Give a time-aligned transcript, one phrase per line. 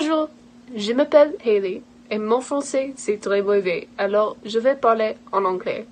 [0.00, 0.30] Bonjour,
[0.74, 5.84] je m'appelle Haley et mon français c'est très mauvais, alors je vais parler en anglais.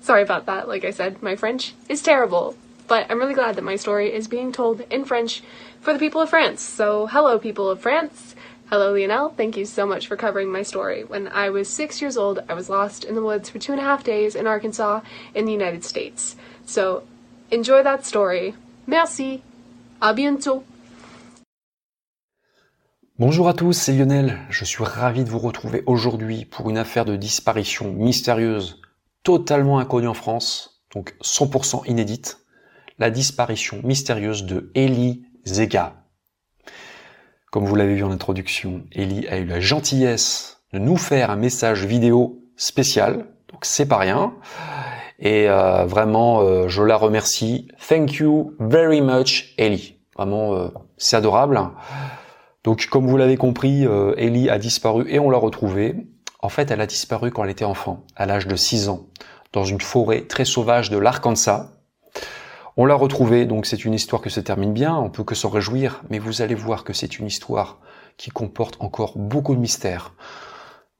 [0.00, 2.54] Sorry about that, like I said, my French is terrible,
[2.88, 5.42] but I'm really glad that my story is being told in French
[5.82, 6.62] for the people of France.
[6.62, 8.34] So, hello, people of France.
[8.70, 9.34] Hello, Lionel.
[9.36, 11.04] Thank you so much for covering my story.
[11.04, 13.82] When I was six years old, I was lost in the woods for two and
[13.82, 15.02] a half days in Arkansas
[15.34, 16.36] in the United States.
[16.64, 17.02] So,
[17.50, 18.54] enjoy that story.
[18.86, 19.42] Merci.
[20.00, 20.64] À bientôt.
[23.20, 24.40] Bonjour à tous, c'est Lionel.
[24.50, 28.82] Je suis ravi de vous retrouver aujourd'hui pour une affaire de disparition mystérieuse,
[29.22, 32.38] totalement inconnue en France, donc 100% inédite.
[32.98, 35.94] La disparition mystérieuse de Ellie Zega.
[37.52, 41.36] Comme vous l'avez vu en introduction, Ellie a eu la gentillesse de nous faire un
[41.36, 44.34] message vidéo spécial, donc c'est pas rien.
[45.20, 47.68] Et euh, vraiment, euh, je la remercie.
[47.88, 50.00] Thank you very much, Ellie.
[50.16, 51.60] Vraiment, euh, c'est adorable.
[52.64, 55.94] Donc, comme vous l'avez compris, Ellie a disparu et on l'a retrouvée.
[56.40, 59.06] En fait, elle a disparu quand elle était enfant, à l'âge de 6 ans,
[59.52, 61.70] dans une forêt très sauvage de l'Arkansas.
[62.76, 65.48] On l'a retrouvée, donc c'est une histoire que se termine bien, on peut que s'en
[65.48, 67.78] réjouir, mais vous allez voir que c'est une histoire
[68.16, 70.12] qui comporte encore beaucoup de mystères.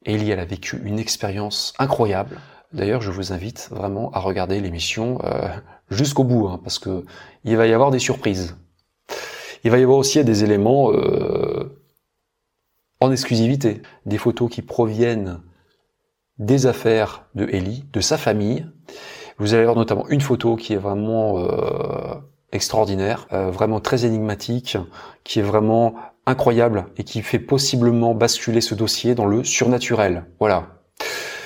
[0.05, 2.39] Ellie, elle a vécu une expérience incroyable.
[2.71, 5.49] D'ailleurs, je vous invite vraiment à regarder l'émission euh,
[5.89, 7.03] jusqu'au bout, hein, parce que
[7.43, 8.55] il va y avoir des surprises.
[9.65, 11.81] Il va y avoir aussi des éléments euh,
[13.01, 15.41] en exclusivité, des photos qui proviennent
[16.37, 18.67] des affaires de Ellie, de sa famille.
[19.39, 22.13] Vous allez voir notamment une photo qui est vraiment euh,
[22.51, 24.77] extraordinaire, euh, vraiment très énigmatique,
[25.23, 25.95] qui est vraiment
[26.27, 30.25] incroyable et qui fait possiblement basculer ce dossier dans le surnaturel.
[30.39, 30.79] Voilà.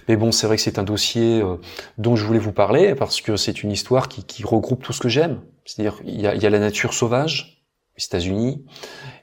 [0.09, 1.55] Mais bon, c'est vrai que c'est un dossier euh,
[1.97, 4.99] dont je voulais vous parler parce que c'est une histoire qui, qui, regroupe tout ce
[4.99, 5.39] que j'aime.
[5.63, 7.58] C'est-à-dire, il y a, il y a la nature sauvage,
[7.99, 8.63] États-Unis,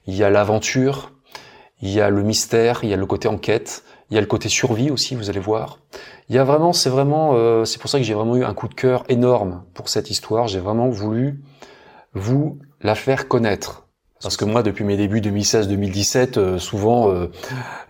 [0.07, 1.13] il y a l'aventure,
[1.83, 4.27] il y a le mystère, il y a le côté enquête, il y a le
[4.27, 5.79] côté survie aussi, vous allez voir.
[6.29, 8.55] Il y a vraiment, c'est vraiment, euh, c'est pour ça que j'ai vraiment eu un
[8.55, 10.49] coup de cœur énorme pour cette histoire.
[10.49, 11.43] J'ai vraiment voulu
[12.15, 13.87] vous la faire connaître.
[14.23, 17.27] Parce que moi, depuis mes débuts 2016-2017, euh, souvent, euh,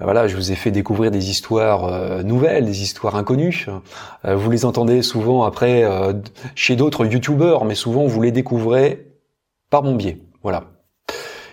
[0.01, 3.67] voilà, je vous ai fait découvrir des histoires euh, nouvelles, des histoires inconnues.
[4.25, 5.85] vous les entendez souvent après
[6.55, 9.07] chez d'autres youtubeurs, mais souvent vous les découvrez
[9.71, 10.19] par mon biais.
[10.43, 10.65] Voilà.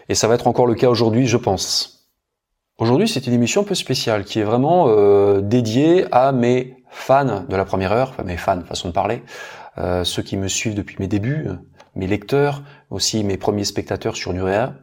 [0.09, 2.09] Et ça va être encore le cas aujourd'hui, je pense.
[2.77, 4.87] Aujourd'hui, c'est une émission un peu spéciale qui est vraiment
[5.41, 9.23] dédiée à mes fans de la première heure, enfin mes fans, façon de parler,
[10.03, 11.47] ceux qui me suivent depuis mes débuts,
[11.95, 14.73] mes lecteurs, aussi mes premiers spectateurs sur Nurea.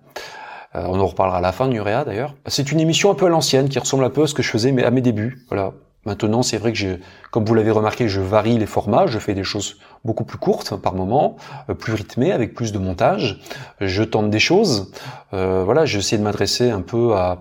[0.77, 2.37] Euh, on en reparlera à la fin de Nurea d'ailleurs.
[2.47, 4.51] C'est une émission un peu à l'ancienne qui ressemble un peu à ce que je
[4.51, 5.45] faisais à mes débuts.
[5.49, 5.73] Voilà.
[6.07, 6.89] Maintenant, c'est vrai que je,
[7.31, 9.07] comme vous l'avez remarqué, je varie les formats.
[9.07, 11.37] Je fais des choses beaucoup plus courtes par moment,
[11.69, 13.41] euh, plus rythmées, avec plus de montage.
[13.81, 14.93] Je tente des choses.
[15.35, 17.39] Euh, voilà, j'essaie de m'adresser un peu à,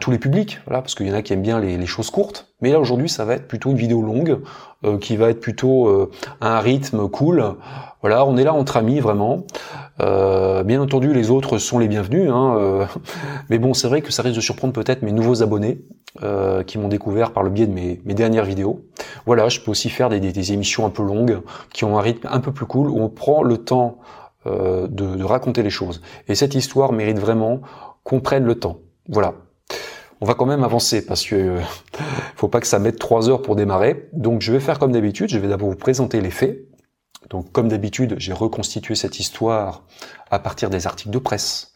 [0.00, 2.10] tous les publics, voilà, parce qu'il y en a qui aiment bien les, les choses
[2.10, 2.48] courtes.
[2.60, 4.40] Mais là aujourd'hui, ça va être plutôt une vidéo longue,
[4.82, 7.44] euh, qui va être plutôt euh, un rythme cool.
[8.02, 9.44] Voilà, on est là entre amis vraiment.
[10.00, 12.88] Euh, bien entendu, les autres sont les bienvenus, hein,
[13.50, 15.82] mais bon, c'est vrai que ça risque de surprendre peut-être mes nouveaux abonnés
[16.66, 18.84] qui m'ont découvert par le biais de mes, mes, dernières vidéos.
[19.26, 21.40] Voilà, je peux aussi faire des, des, émissions un peu longues,
[21.72, 23.98] qui ont un rythme un peu plus cool, où on prend le temps
[24.46, 26.00] de, de raconter les choses.
[26.26, 27.60] Et cette histoire mérite vraiment
[28.02, 28.78] qu'on prenne le temps.
[29.08, 29.34] Voilà,
[30.20, 31.60] on va quand même avancer parce que euh,
[32.36, 34.08] faut pas que ça mette trois heures pour démarrer.
[34.12, 36.66] Donc je vais faire comme d'habitude, je vais d'abord vous présenter les faits.
[37.30, 39.84] Donc comme d'habitude, j'ai reconstitué cette histoire
[40.30, 41.72] à partir des articles de presse,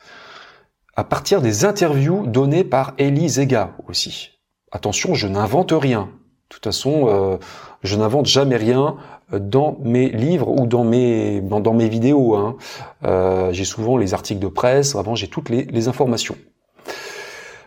[0.97, 4.33] à partir des interviews données par Elie Zega aussi.
[4.73, 6.11] Attention, je n'invente rien.
[6.51, 7.39] De toute façon, euh,
[7.83, 8.97] je n'invente jamais rien
[9.33, 12.35] dans mes livres ou dans mes vidéos.
[12.35, 12.57] Hein.
[13.05, 16.37] Euh, j'ai souvent les articles de presse, vraiment j'ai toutes les informations.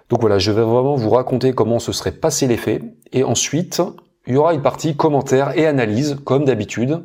[0.10, 2.82] Donc voilà, je vais vraiment vous raconter comment se serait passé les faits.
[3.12, 3.82] Et ensuite,
[4.26, 7.04] il y aura une partie commentaires et analyse, comme d'habitude.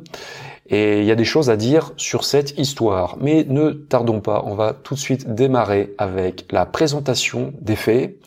[0.73, 3.17] Et il y a des choses à dire sur cette histoire.
[3.21, 8.17] Mais ne tardons pas, on va tout de suite démarrer avec la présentation des faits.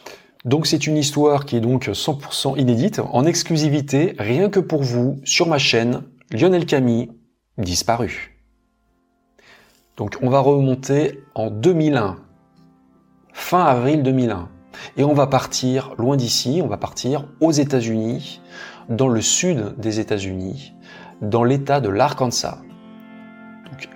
[0.44, 5.18] Donc c'est une histoire qui est donc 100% inédite, en exclusivité, rien que pour vous,
[5.24, 7.10] sur ma chaîne, Lionel Camille,
[7.58, 8.38] disparu.
[9.96, 12.16] Donc on va remonter en 2001,
[13.32, 14.48] fin avril 2001.
[14.96, 18.40] Et on va partir loin d'ici, on va partir aux États-Unis,
[18.88, 20.74] dans le sud des États-Unis,
[21.22, 22.58] dans l'État de l'Arkansas.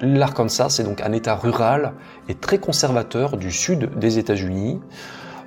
[0.00, 1.94] L'Arkansas, c'est donc un État rural
[2.28, 4.80] et très conservateur du sud des États-Unis.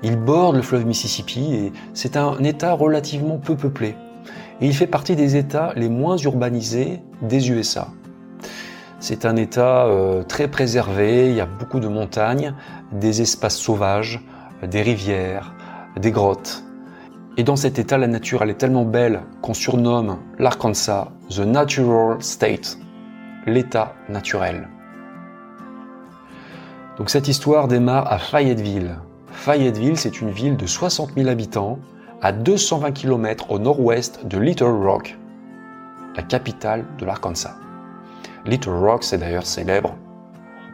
[0.01, 3.95] Il borde le fleuve Mississippi et c'est un État relativement peu peuplé.
[4.61, 7.87] Il fait partie des États les moins urbanisés des USA.
[8.99, 12.53] C'est un État euh, très préservé, il y a beaucoup de montagnes,
[12.93, 14.21] des espaces sauvages,
[14.65, 15.53] des rivières,
[15.97, 16.62] des grottes.
[17.35, 22.21] Et dans cet état, la nature, elle est tellement belle qu'on surnomme l'Arkansas The Natural
[22.21, 22.77] State,
[23.47, 24.69] l'état naturel.
[26.97, 28.97] Donc cette histoire démarre à Fayetteville.
[29.31, 31.79] Fayetteville, c'est une ville de 60 000 habitants
[32.21, 35.17] à 220 km au nord-ouest de Little Rock,
[36.15, 37.55] la capitale de l'Arkansas.
[38.45, 39.95] Little Rock, c'est d'ailleurs célèbre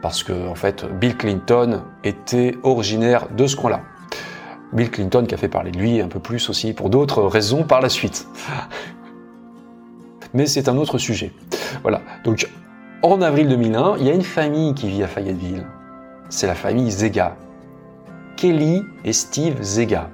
[0.02, 3.82] parce que en fait, Bill Clinton était originaire de ce coin-là.
[4.74, 7.64] Bill Clinton qui a fait parler de lui un peu plus aussi pour d'autres raisons
[7.64, 8.28] par la suite.
[10.34, 11.32] Mais c'est un autre sujet.
[11.82, 12.02] Voilà.
[12.24, 12.48] Donc,
[13.02, 15.66] en avril 2001, il y a une famille qui vit à Fayetteville.
[16.30, 17.36] C'est la famille Zega.
[18.38, 20.10] Kelly et Steve Zega.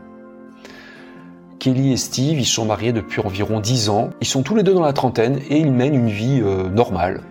[1.60, 4.12] Kelly et Steve, ils sont mariés depuis environ 10 ans.
[4.22, 7.22] Ils sont tous les deux dans la trentaine et ils mènent une vie euh, normale.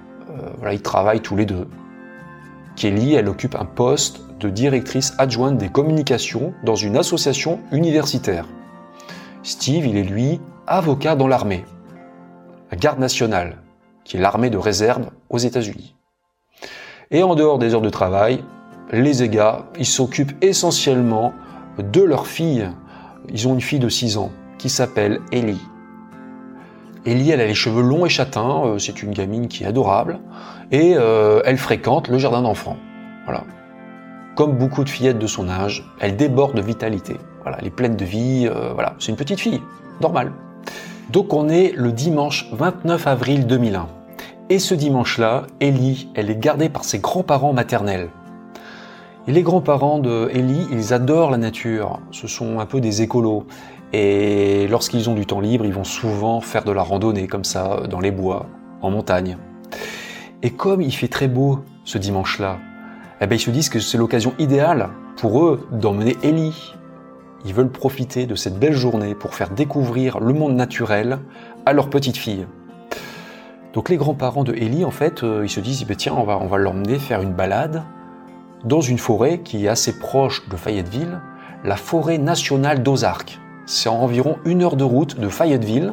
[0.63, 1.67] Euh, ils travaillent tous les deux.
[2.77, 4.21] Kelly, elle occupe un poste
[4.51, 8.47] directrice adjointe des communications dans une association universitaire.
[9.43, 11.65] Steve, il est lui avocat dans l'armée,
[12.71, 13.59] la garde nationale,
[14.05, 15.95] qui est l'armée de réserve aux États-Unis.
[17.11, 18.43] Et en dehors des heures de travail,
[18.91, 21.33] les égats, ils s'occupent essentiellement
[21.79, 22.69] de leur fille.
[23.31, 25.61] Ils ont une fille de 6 ans qui s'appelle Ellie.
[27.07, 30.21] Ellie, elle a les cheveux longs et châtains, euh, c'est une gamine qui est adorable,
[30.73, 32.79] et euh, elle fréquente le jardin d'enfants.
[33.27, 33.45] Voilà.
[34.35, 37.17] Comme beaucoup de fillettes de son âge, elle déborde de vitalité.
[37.47, 39.61] Elle est pleine de vie, euh, voilà, c'est une petite fille,
[40.01, 40.33] normale.
[41.11, 43.87] Donc on est le dimanche 29 avril 2001.
[44.51, 48.11] Et ce dimanche-là, Ellie, elle est gardée par ses grands-parents maternels.
[49.29, 52.01] Les grands-parents de Ellie, ils adorent la nature.
[52.11, 53.47] Ce sont un peu des écolos.
[53.93, 57.83] Et lorsqu'ils ont du temps libre, ils vont souvent faire de la randonnée comme ça,
[57.89, 58.47] dans les bois,
[58.83, 59.39] en montagne.
[60.43, 62.59] Et comme il fait très beau ce dimanche-là,
[63.21, 66.75] eh ben ils se disent que c'est l'occasion idéale pour eux d'emmener Ellie.
[67.45, 71.19] Ils veulent profiter de cette belle journée pour faire découvrir le monde naturel
[71.67, 72.47] à leur petite fille.
[73.75, 76.25] Donc les grands-parents de Ellie, en fait, euh, ils se disent, eh ben, tiens, on
[76.25, 77.83] va, on va l'emmener faire une balade
[78.65, 81.21] dans une forêt qui est assez proche de Fayetteville,
[81.65, 83.41] la forêt nationale d'Ozark.
[83.67, 85.93] C'est environ une heure de route de Fayetteville,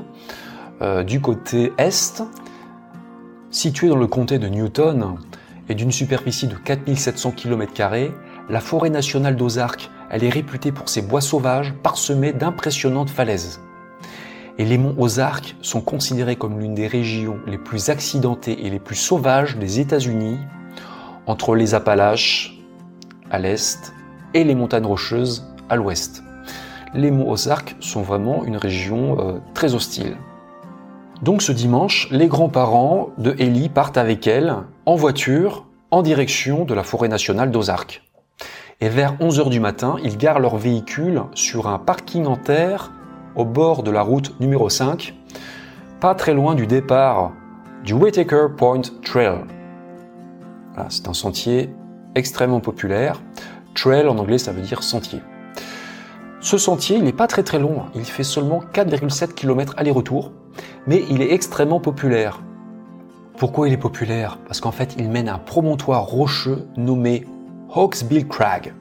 [0.81, 2.23] euh, du côté est,
[3.49, 5.17] située dans le comté de Newton
[5.71, 7.71] et d'une superficie de 4700 km,
[8.49, 13.61] la forêt nationale d'Ozark, elle est réputée pour ses bois sauvages parsemés d'impressionnantes falaises.
[14.57, 18.81] Et les monts Ozarks sont considérés comme l'une des régions les plus accidentées et les
[18.81, 20.39] plus sauvages des États-Unis,
[21.25, 22.59] entre les Appalaches
[23.29, 23.93] à l'est
[24.33, 26.21] et les montagnes rocheuses à l'ouest.
[26.93, 30.17] Les monts Ozarks sont vraiment une région euh, très hostile.
[31.21, 36.73] Donc ce dimanche, les grands-parents de Ellie partent avec elle en voiture en direction de
[36.73, 38.03] la forêt nationale d'Ozark.
[38.79, 42.91] Et vers 11h du matin, ils garent leur véhicule sur un parking en terre
[43.35, 45.13] au bord de la route numéro 5,
[45.99, 47.31] pas très loin du départ
[47.83, 49.41] du Whitaker Point Trail.
[50.89, 51.69] C'est un sentier
[52.15, 53.21] extrêmement populaire.
[53.75, 55.21] Trail en anglais, ça veut dire sentier.
[56.39, 60.31] Ce sentier, il n'est pas très très long, il fait seulement 4,7 km aller-retour,
[60.87, 62.41] mais il est extrêmement populaire.
[63.41, 64.37] Pourquoi il est populaire?
[64.45, 67.25] Parce qu'en fait, il mène un promontoire rocheux nommé
[67.73, 68.71] Hawksbill Crag.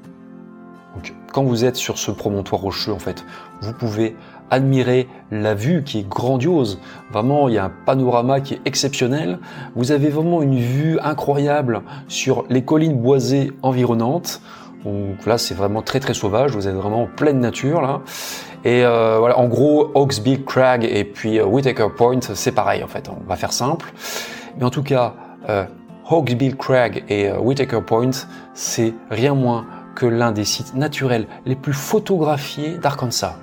[1.33, 3.25] Quand vous êtes sur ce promontoire rocheux, en fait,
[3.63, 4.19] vous pouvez
[4.51, 6.79] admirer la vue qui est grandiose.
[7.11, 9.39] Vraiment, il y a un panorama qui est exceptionnel.
[9.77, 14.43] Vous avez vraiment une vue incroyable sur les collines boisées environnantes.
[14.85, 16.55] Donc là, c'est vraiment très très sauvage.
[16.55, 18.03] Vous êtes vraiment en pleine nature là.
[18.67, 22.89] Et euh, voilà, en gros, Oaksby Crag et puis euh, Whitaker Point, c'est pareil en
[22.89, 23.09] fait.
[23.09, 23.91] On va faire simple.
[24.59, 25.15] Mais en tout cas,
[25.49, 25.65] euh,
[26.09, 28.11] Hawksbill Crag et euh, Whitaker Point,
[28.55, 33.37] c'est rien moins que l'un des sites naturels les plus photographiés d'Arkansas.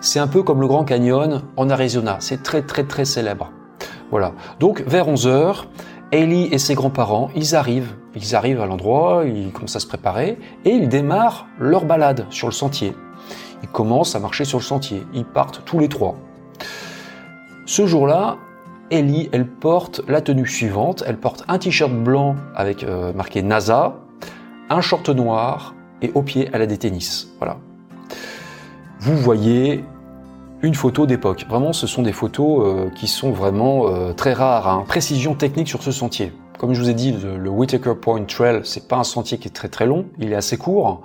[0.00, 3.50] C'est un peu comme le Grand Canyon en Arizona, c'est très très très célèbre.
[4.10, 4.32] Voilà.
[4.58, 5.66] Donc vers 11h,
[6.10, 10.38] Ellie et ses grands-parents, ils arrivent, ils arrivent à l'endroit, ils commencent à se préparer
[10.64, 12.94] et ils démarrent leur balade sur le sentier.
[13.62, 16.16] Ils commencent à marcher sur le sentier, ils partent tous les trois.
[17.66, 18.38] Ce jour-là,
[18.90, 23.96] Ellie, elle porte la tenue suivante, elle porte un t-shirt blanc avec euh, marqué NASA,
[24.68, 27.28] un short noir et au pied elle a des tennis.
[27.38, 27.58] Voilà.
[28.98, 29.84] Vous voyez
[30.62, 31.46] une photo d'époque.
[31.48, 34.68] Vraiment, ce sont des photos euh, qui sont vraiment euh, très rares.
[34.68, 34.84] Hein.
[34.88, 36.32] Précision technique sur ce sentier.
[36.58, 39.48] Comme je vous ai dit, le, le Whitaker Point Trail, c'est pas un sentier qui
[39.48, 41.02] est très très long, il est assez court.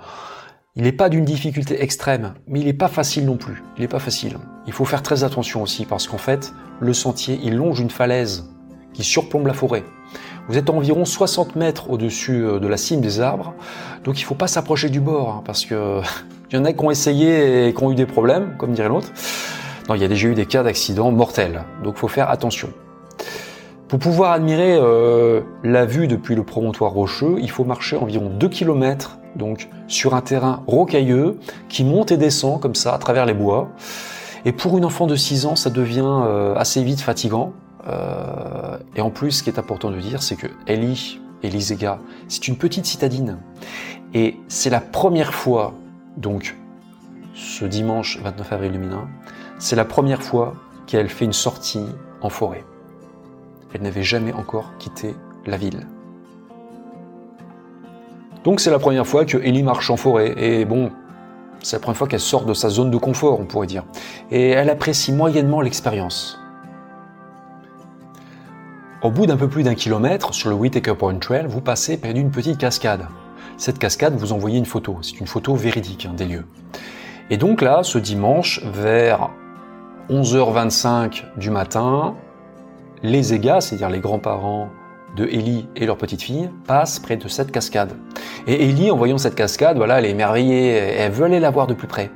[0.76, 3.62] Il n'est pas d'une difficulté extrême, mais il n'est pas facile non plus.
[3.76, 4.36] Il n'est pas facile.
[4.66, 8.48] Il faut faire très attention aussi parce qu'en fait, le sentier, il longe une falaise
[8.92, 9.84] qui surplombe la forêt.
[10.48, 13.54] Vous êtes environ 60 mètres au-dessus euh, de la cime des arbres,
[14.04, 16.00] donc il ne faut pas s'approcher du bord hein, parce que
[16.50, 18.88] Il y en a qui ont essayé et qui ont eu des problèmes, comme dirait
[18.88, 19.08] l'autre.
[19.88, 22.70] Non, il y a déjà eu des cas d'accidents mortels, donc faut faire attention.
[23.88, 28.48] Pour pouvoir admirer euh, la vue depuis le promontoire rocheux, il faut marcher environ 2
[28.48, 31.38] km donc sur un terrain rocailleux
[31.68, 33.68] qui monte et descend comme ça à travers les bois.
[34.44, 37.52] Et pour une enfant de 6 ans, ça devient euh, assez vite fatigant.
[37.88, 42.48] Euh, et en plus, ce qui est important de dire, c'est que Ellie, Elisega, c'est
[42.48, 43.38] une petite citadine.
[44.14, 45.74] Et c'est la première fois,
[46.16, 46.56] donc
[47.34, 49.08] ce dimanche 29 avril 2001,
[49.58, 50.54] c'est la première fois
[50.86, 51.86] qu'elle fait une sortie
[52.22, 52.64] en forêt.
[53.74, 55.14] Elle n'avait jamais encore quitté
[55.44, 55.86] la ville.
[58.46, 60.32] Donc c'est la première fois que Ellie marche en forêt.
[60.36, 60.92] Et bon,
[61.64, 63.82] c'est la première fois qu'elle sort de sa zone de confort, on pourrait dire.
[64.30, 66.38] Et elle apprécie moyennement l'expérience.
[69.02, 72.14] Au bout d'un peu plus d'un kilomètre, sur le Whitaker Point Trail, vous passez près
[72.14, 73.08] d'une petite cascade.
[73.56, 74.98] Cette cascade, vous envoyez une photo.
[75.02, 76.46] C'est une photo véridique hein, des lieux.
[77.30, 79.30] Et donc là, ce dimanche, vers
[80.08, 82.14] 11h25 du matin,
[83.02, 84.68] les égas, c'est-à-dire les grands-parents
[85.16, 87.92] de Ellie et leur petite fille, passent près de cette cascade.
[88.46, 91.66] Et Ellie, en voyant cette cascade, voilà, elle est émerveillée, elle veut aller la voir
[91.66, 92.10] de plus près.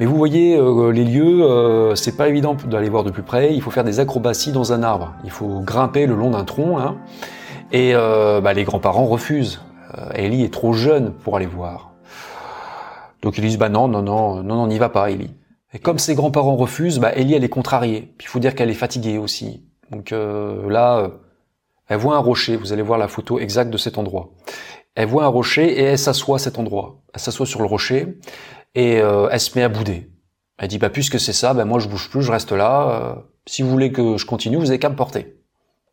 [0.00, 3.54] Mais vous voyez, euh, les lieux, euh, c'est pas évident d'aller voir de plus près.
[3.54, 5.12] Il faut faire des acrobaties dans un arbre.
[5.24, 6.96] Il faut grimper le long d'un tronc, hein.
[7.70, 9.60] Et euh, bah, les grands-parents refusent.
[10.14, 11.90] Ellie est trop jeune pour aller voir.
[13.22, 15.34] Donc ils disent bah non, non, non, non, on n'y va pas, Ellie.
[15.74, 18.14] Et comme ses grands-parents refusent, bah Ellie elle est contrariée.
[18.16, 19.64] Puis il faut dire qu'elle est fatiguée aussi.
[19.90, 21.10] Donc là,
[21.90, 22.56] elle voit un rocher.
[22.56, 24.30] Vous allez voir la photo exacte de cet endroit.
[24.94, 27.02] Elle voit un rocher et elle s'assoit cet endroit.
[27.12, 28.18] Elle s'assoit sur le rocher
[28.74, 30.08] et euh, elle se met à bouder.
[30.56, 32.90] Elle dit bah puisque c'est ça, ben moi je bouge plus, je reste là.
[32.90, 33.14] Euh,
[33.46, 35.36] si vous voulez que je continue, vous avez qu'à me porter.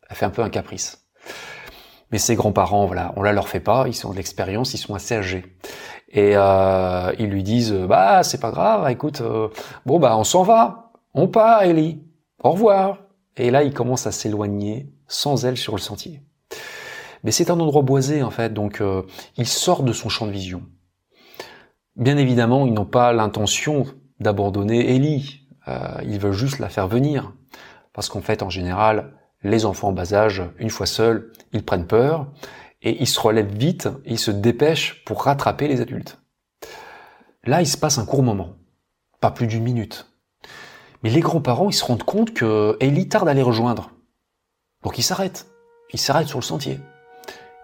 [0.07, 1.07] Elle fait un peu un caprice.
[2.11, 4.93] Mais ses grands-parents, voilà, on la leur fait pas, ils ont de l'expérience, ils sont
[4.93, 5.45] assez âgés.
[6.09, 9.49] Et euh, ils lui disent bah c'est pas grave, écoute, euh,
[9.87, 12.03] bon bah on s'en va, on part Ellie,
[12.43, 13.06] au revoir.
[13.37, 16.21] Et là il commence à s'éloigner sans elle sur le sentier.
[17.23, 19.03] Mais c'est un endroit boisé en fait, donc euh,
[19.37, 20.63] il sort de son champ de vision.
[21.97, 23.85] Bien évidemment, ils n'ont pas l'intention
[24.19, 25.47] d'abandonner Ellie.
[25.67, 27.33] Euh, ils veulent juste la faire venir.
[27.91, 29.13] Parce qu'en fait, en général,
[29.43, 32.31] les enfants en bas âge, une fois seuls, ils prennent peur
[32.83, 36.21] et ils se relèvent vite et ils se dépêchent pour rattraper les adultes.
[37.43, 38.55] Là, il se passe un court moment.
[39.19, 40.07] Pas plus d'une minute.
[41.03, 43.91] Mais les grands-parents, ils se rendent compte que Ellie tarde à les rejoindre.
[44.83, 45.47] Donc ils s'arrêtent.
[45.93, 46.79] Ils s'arrêtent sur le sentier.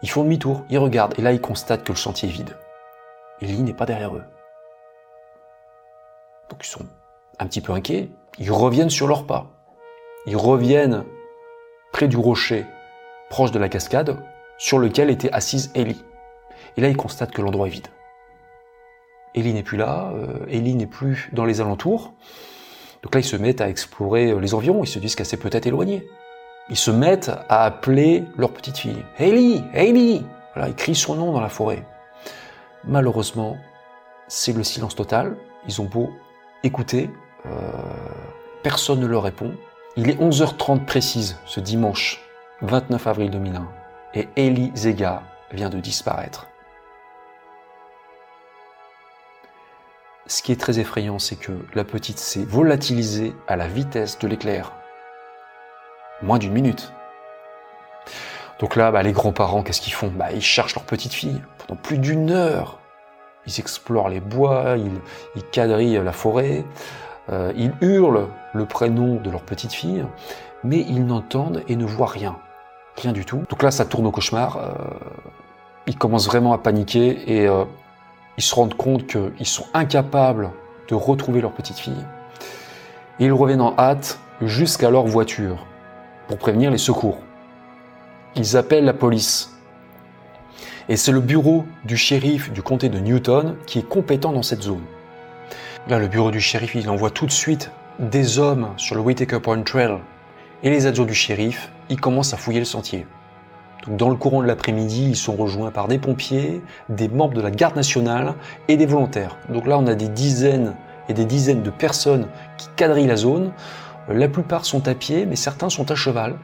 [0.02, 2.58] Ils font demi-tour, ils regardent, et là ils constatent que le sentier est vide.
[3.42, 4.24] Ellie n'est pas derrière eux.
[6.50, 6.86] Donc ils sont
[7.40, 9.48] un petit peu inquiets, ils reviennent sur leurs pas.
[10.26, 11.06] Ils reviennent
[11.92, 12.66] près du rocher,
[13.30, 14.18] proche de la cascade,
[14.58, 16.04] sur lequel était assise Ellie.
[16.78, 17.88] Et là ils constatent que l'endroit est vide.
[19.36, 22.14] Ellie n'est plus là, euh, Ellie n'est plus dans les alentours.
[23.04, 25.38] Donc là ils se mettent à explorer euh, les environs, ils se disent qu'elle s'est
[25.38, 26.08] peut-être éloignée.
[26.70, 29.04] Ils se mettent à appeler leur petite fille.
[29.20, 30.22] Hailey, Hailey
[30.56, 31.86] Voilà, ils crient son nom dans la forêt.
[32.86, 33.58] Malheureusement,
[34.30, 35.36] c'est le silence total.
[35.68, 36.10] Ils ont beau
[36.64, 37.10] écouter,
[37.46, 37.50] euh,
[38.64, 39.52] personne ne leur répond.
[39.98, 42.22] Il est 11h30 précise ce dimanche
[42.62, 43.68] 29 avril 2001
[44.16, 46.48] et Ellie Zega vient de disparaître.
[50.26, 54.28] Ce qui est très effrayant, c'est que la petite s'est volatilisée à la vitesse de
[54.28, 54.72] l'éclair
[56.24, 56.94] moins d'une minute.
[58.60, 60.12] Donc là, bah, les grands-parents, qu'est-ce qu'ils font?
[60.16, 62.80] Bah, Ils cherchent leur petite fille pendant plus d'une heure.
[63.46, 64.76] Ils explorent les bois,
[65.36, 66.64] ils, quadrillent la forêt,
[67.30, 70.06] euh, ils hurlent le prénom de leur petite fille,
[70.64, 72.38] mais ils n'entendent et ne voient rien.
[73.02, 73.44] Rien du tout.
[73.50, 74.58] Donc là, ça tourne au cauchemar.
[74.58, 74.72] Euh,
[75.88, 77.66] ils commencent vraiment à paniquer et euh,
[78.38, 80.52] ils se rendent compte qu'ils sont incapables
[80.90, 82.06] de retrouver leur petite fille.
[83.20, 85.66] Ils reviennent en hâte jusqu'à leur voiture
[86.28, 87.20] pour prévenir les secours.
[88.36, 89.52] Ils appellent la police.
[90.90, 94.64] Et c'est le bureau du shérif du comté de Newton qui est compétent dans cette
[94.64, 94.84] zone.
[95.88, 99.40] Là, le bureau du shérif, il envoie tout de suite des hommes sur le Whitaker
[99.40, 100.00] Point Trail.
[100.64, 103.06] Et les adjoints du shérif, ils commencent à fouiller le sentier.
[103.88, 107.52] Dans le courant de l'après-midi, ils sont rejoints par des pompiers, des membres de la
[107.52, 108.36] garde nationale
[108.70, 109.38] et des volontaires.
[109.50, 110.74] Donc là, on a des dizaines
[111.10, 113.52] et des dizaines de personnes qui quadrillent la zone.
[114.08, 116.36] La plupart sont à pied, mais certains sont à cheval.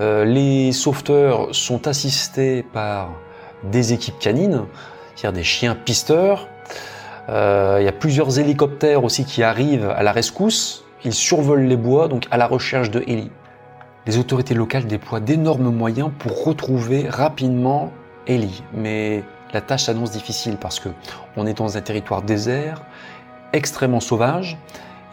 [0.00, 3.10] Euh, les sauveteurs sont assistés par
[3.64, 4.64] des équipes canines,
[5.16, 6.46] c'est-à-dire des chiens pisteurs.
[7.28, 10.84] Euh, il y a plusieurs hélicoptères aussi qui arrivent à la rescousse.
[11.04, 13.30] Ils survolent les bois, donc à la recherche de Ellie.
[14.06, 17.92] Les autorités locales déploient d'énormes moyens pour retrouver rapidement
[18.26, 18.62] Ellie.
[18.72, 20.88] Mais la tâche s'annonce difficile parce que
[21.36, 22.82] on est dans un territoire désert,
[23.52, 24.56] extrêmement sauvage,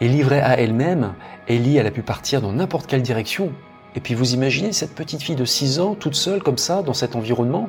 [0.00, 1.14] et livrée à elle-même,
[1.48, 3.52] Ellie, elle a pu partir dans n'importe quelle direction.
[3.94, 6.94] Et puis vous imaginez cette petite fille de 6 ans, toute seule comme ça, dans
[6.94, 7.68] cet environnement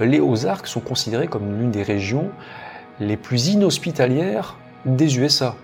[0.00, 2.30] Les Ozarks sont considérés comme l'une des régions
[3.00, 5.56] les plus inhospitalières des USA.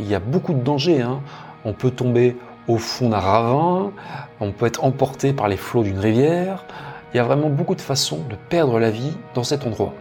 [0.00, 1.02] Il y a beaucoup de dangers.
[1.02, 1.20] Hein.
[1.64, 2.36] On peut tomber
[2.68, 3.92] au fond d'un ravin,
[4.40, 6.64] on peut être emporté par les flots d'une rivière.
[7.12, 9.94] Il y a vraiment beaucoup de façons de perdre la vie dans cet endroit.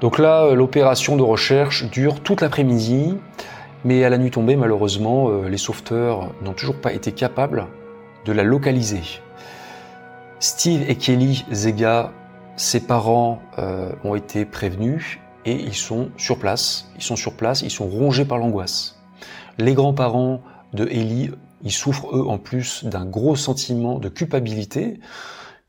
[0.00, 3.16] Donc là, l'opération de recherche dure toute l'après-midi,
[3.84, 7.66] mais à la nuit tombée, malheureusement, euh, les sauveteurs n'ont toujours pas été capables
[8.24, 9.02] de la localiser.
[10.38, 12.12] Steve et Kelly Zega,
[12.56, 16.90] ses parents, euh, ont été prévenus et ils sont sur place.
[16.96, 18.98] Ils sont sur place, ils sont rongés par l'angoisse.
[19.58, 20.42] Les grands-parents
[20.76, 25.00] de Ellie, ils souffrent eux en plus d'un gros sentiment de culpabilité.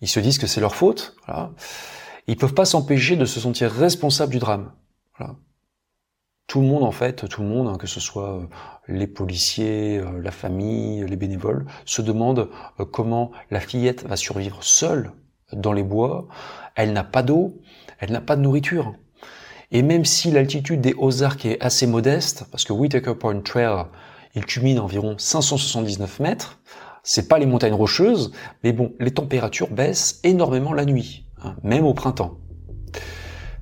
[0.02, 1.16] Ils se disent que c'est leur faute.
[1.26, 1.52] Voilà.
[2.28, 4.72] Ils peuvent pas s'empêcher de se sentir responsables du drame.
[6.48, 8.46] Tout le monde en fait, tout le monde, hein, que ce soit euh,
[8.88, 12.50] les policiers, euh, la famille, les bénévoles, se demande
[12.80, 15.12] euh, comment la fillette va survivre seule
[15.52, 16.30] dans les bois.
[16.76, 17.60] Elle n'a pas d'eau,
[18.00, 18.96] elle n'a pas de nourriture.
[19.72, 23.84] Et même si l'altitude des Ozarks est assez modeste, parce que Whitaker Point Trail,
[24.36, 26.60] il culmine environ 579 mètres,
[27.04, 28.32] c'est pas les montagnes rocheuses,
[28.64, 32.38] mais bon, les températures baissent énormément la nuit, hein, même au printemps.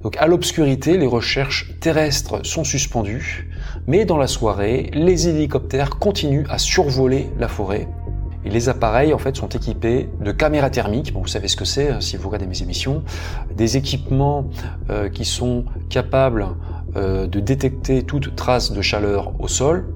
[0.02, 3.50] Donc à l'obscurité, les recherches terrestres sont suspendues,
[3.88, 7.88] mais dans la soirée, les hélicoptères continuent à survoler la forêt
[8.46, 11.14] et les appareils en fait sont équipés de caméras thermiques.
[11.14, 13.04] Vous savez ce que c'est hein, si vous regardez mes émissions.
[13.56, 14.46] Des équipements
[14.90, 16.46] euh, qui sont capables
[16.96, 19.88] euh, de détecter toute trace de chaleur au sol.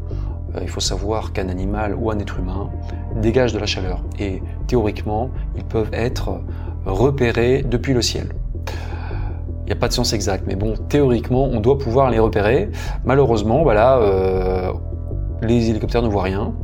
[0.55, 2.69] Euh, il faut savoir qu'un animal ou un être humain
[3.15, 6.41] dégage de la chaleur et théoriquement ils peuvent être
[6.85, 8.29] repérés depuis le ciel.
[9.61, 12.71] Il n'y a pas de science exacte, mais bon, théoriquement, on doit pouvoir les repérer.
[13.05, 14.73] Malheureusement, voilà,
[15.43, 16.55] les hélicoptères ne voient rien.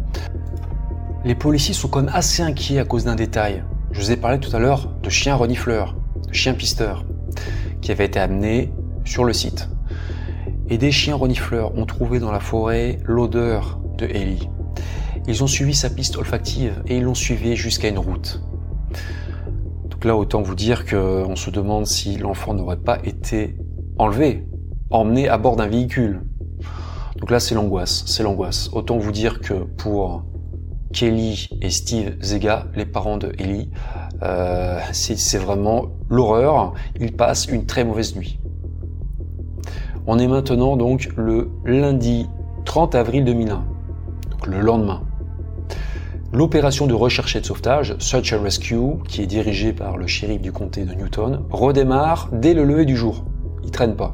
[1.23, 3.63] Les policiers sont quand même assez inquiets à cause d'un détail.
[3.91, 5.95] Je vous ai parlé tout à l'heure de chiens renifleurs,
[6.27, 7.05] de chiens pisteurs,
[7.81, 8.73] qui avaient été amenés
[9.05, 9.69] sur le site.
[10.69, 14.49] Et des chiens renifleurs ont trouvé dans la forêt l'odeur de Ellie.
[15.27, 18.41] Ils ont suivi sa piste olfactive et ils l'ont suivi jusqu'à une route.
[19.89, 23.57] Donc là, autant vous dire qu'on se demande si l'enfant n'aurait pas été
[23.97, 24.47] enlevé,
[24.89, 26.21] emmené à bord d'un véhicule.
[27.17, 28.69] Donc là, c'est l'angoisse, c'est l'angoisse.
[28.73, 30.25] Autant vous dire que pour
[30.95, 33.69] Kelly et Steve Zega, les parents de Ellie.
[34.23, 36.73] Euh, c'est vraiment l'horreur.
[36.99, 38.39] Ils passent une très mauvaise nuit.
[40.07, 42.27] On est maintenant donc le lundi
[42.65, 43.63] 30 avril 2001,
[44.29, 45.01] donc le lendemain.
[46.31, 50.41] L'opération de recherche et de sauvetage, Search and Rescue, qui est dirigée par le shérif
[50.41, 53.25] du comté de Newton, redémarre dès le lever du jour.
[53.63, 54.13] Il traîne pas.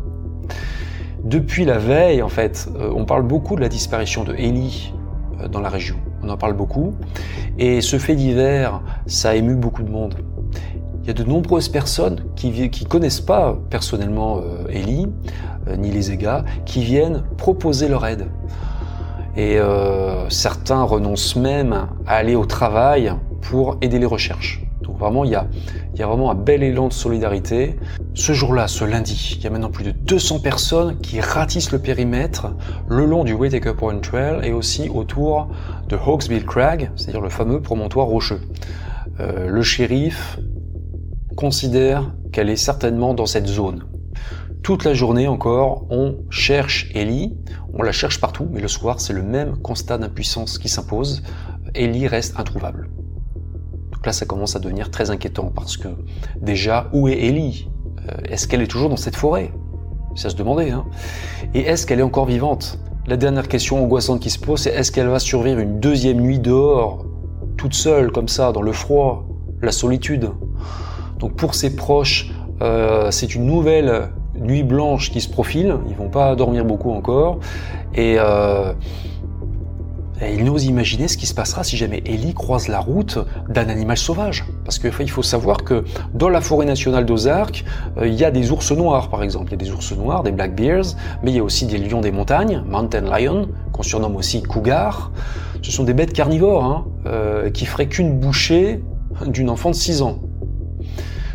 [1.23, 4.93] Depuis la veille, en fait, euh, on parle beaucoup de la disparition de Ellie
[5.41, 6.93] euh, dans la région on en parle beaucoup.
[7.57, 10.15] Et ce fait divers, ça a ému beaucoup de monde.
[11.01, 15.07] Il y a de nombreuses personnes qui ne connaissent pas personnellement euh, Ellie,
[15.67, 18.27] euh, ni les EGA, qui viennent proposer leur aide.
[19.35, 24.63] Et euh, certains renoncent même à aller au travail pour aider les recherches.
[24.81, 25.47] Donc vraiment, il y a,
[26.05, 27.79] vraiment un bel élan de solidarité.
[28.13, 31.79] Ce jour-là, ce lundi, il y a maintenant plus de 200 personnes qui ratissent le
[31.79, 32.53] périmètre
[32.87, 35.47] le long du Whitaker Point Trail et aussi autour
[35.87, 38.41] de Hawksbill Crag, c'est-à-dire le fameux promontoire rocheux.
[39.19, 40.39] Euh, le shérif
[41.41, 43.85] considère qu'elle est certainement dans cette zone.
[44.61, 47.35] Toute la journée encore, on cherche Ellie,
[47.73, 51.23] on la cherche partout, mais le soir, c'est le même constat d'impuissance qui s'impose.
[51.73, 52.91] Ellie reste introuvable.
[53.91, 55.87] Donc là, ça commence à devenir très inquiétant parce que
[56.39, 57.71] déjà, où est Ellie?
[58.07, 59.51] Euh, Est-ce qu'elle est toujours dans cette forêt?
[60.23, 60.69] À se demander.
[60.69, 60.85] Hein
[61.55, 62.77] Et est-ce qu'elle est encore vivante?
[63.07, 66.37] La dernière question angoissante qui se pose, c'est est-ce qu'elle va survivre une deuxième nuit
[66.37, 67.03] dehors,
[67.57, 69.25] toute seule comme ça, dans le froid,
[69.63, 70.29] la solitude?
[71.21, 72.31] Donc pour ses proches,
[72.61, 75.77] euh, c'est une nouvelle nuit blanche qui se profile.
[75.89, 77.39] Ils vont pas dormir beaucoup encore.
[77.95, 78.73] Et euh,
[80.21, 83.17] et il n'ose imaginer ce qui se passera si jamais Ellie croise la route
[83.49, 84.45] d'un animal sauvage.
[84.63, 87.65] Parce qu'il faut savoir que dans la forêt nationale d'Ozark,
[87.97, 89.47] euh, il y a des ours noirs par exemple.
[89.47, 91.79] Il y a des ours noirs, des black bears, mais il y a aussi des
[91.79, 95.11] lions des montagnes, mountain lion, qu'on surnomme aussi cougar.
[95.63, 98.83] Ce sont des bêtes carnivores hein, euh, qui feraient qu'une bouchée
[99.25, 100.19] d'une enfant de 6 ans.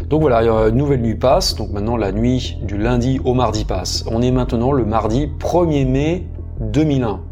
[0.09, 4.05] Donc voilà, une nouvelle nuit passe, donc maintenant la nuit du lundi au mardi passe.
[4.09, 6.29] On est maintenant le mardi 1er mai
[6.61, 7.25] 2001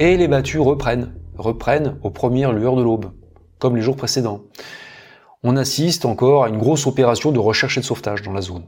[0.00, 3.12] et les battues reprennent, reprennent aux premières lueurs de l'aube,
[3.60, 4.40] comme les jours précédents.
[5.44, 8.64] On assiste encore à une grosse opération de recherche et de sauvetage dans la zone.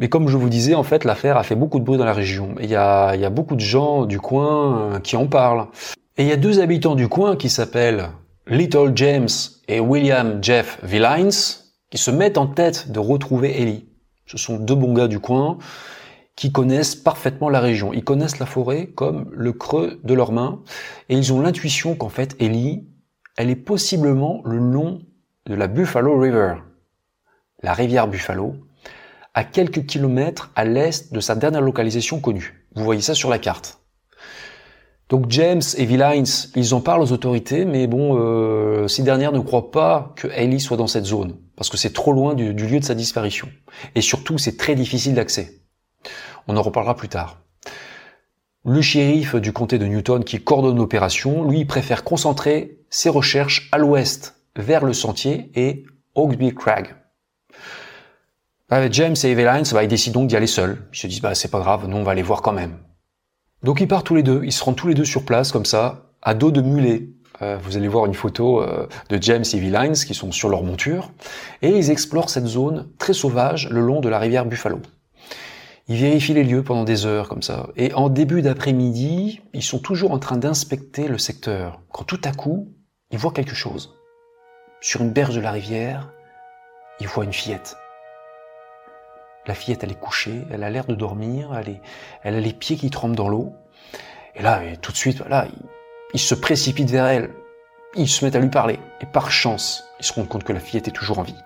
[0.00, 2.12] Mais comme je vous disais, en fait, l'affaire a fait beaucoup de bruit dans la
[2.12, 2.56] région.
[2.60, 5.68] Il y a, il y a beaucoup de gens du coin euh, qui en parlent.
[6.16, 8.08] Et il y a deux habitants du coin qui s'appellent
[8.48, 9.28] Little James
[9.68, 13.88] et William Jeff Villains qui se mettent en tête de retrouver Ellie.
[14.26, 15.58] Ce sont deux bons gars du coin
[16.34, 17.92] qui connaissent parfaitement la région.
[17.92, 20.60] Ils connaissent la forêt comme le creux de leurs mains
[21.08, 22.86] et ils ont l'intuition qu'en fait Ellie,
[23.36, 25.00] elle est possiblement le long
[25.46, 26.56] de la Buffalo River,
[27.62, 28.56] la rivière Buffalo,
[29.34, 32.66] à quelques kilomètres à l'est de sa dernière localisation connue.
[32.74, 33.75] Vous voyez ça sur la carte.
[35.08, 36.24] Donc James et Villains,
[36.56, 40.60] ils en parlent aux autorités, mais bon, euh, ces dernières ne croient pas que Ellie
[40.60, 43.48] soit dans cette zone, parce que c'est trop loin du, lieu de sa disparition.
[43.94, 45.60] Et surtout, c'est très difficile d'accès.
[46.48, 47.40] On en reparlera plus tard.
[48.64, 53.78] Le shérif du comté de Newton qui coordonne l'opération, lui, préfère concentrer ses recherches à
[53.78, 55.84] l'ouest, vers le sentier et
[56.16, 56.96] Oaksby Crag.
[58.68, 60.88] Avec James et Evelyn, bah, ils décident donc d'y aller seuls.
[60.92, 62.78] Ils se disent, bah, c'est pas grave, nous, on va aller voir quand même.
[63.62, 64.42] Donc, ils partent tous les deux.
[64.44, 67.08] Ils se rendent tous les deux sur place, comme ça, à dos de mulet.
[67.42, 70.62] Euh, vous allez voir une photo euh, de James et Evelyn qui sont sur leur
[70.62, 71.10] monture.
[71.62, 74.80] Et ils explorent cette zone très sauvage le long de la rivière Buffalo.
[75.88, 77.68] Ils vérifient les lieux pendant des heures, comme ça.
[77.76, 81.80] Et en début d'après-midi, ils sont toujours en train d'inspecter le secteur.
[81.92, 82.72] Quand tout à coup,
[83.10, 83.94] ils voient quelque chose.
[84.80, 86.10] Sur une berge de la rivière,
[87.00, 87.76] ils voient une fillette.
[89.46, 91.80] La fillette, elle est couchée, elle a l'air de dormir, elle, est,
[92.22, 93.52] elle a les pieds qui tremblent dans l'eau.
[94.34, 95.46] Et là, tout de suite, voilà,
[96.12, 97.30] ils, se précipitent vers elle.
[97.94, 98.78] Ils se mettent à lui parler.
[99.00, 101.36] Et par chance, ils se rendent compte que la fillette est toujours en vie.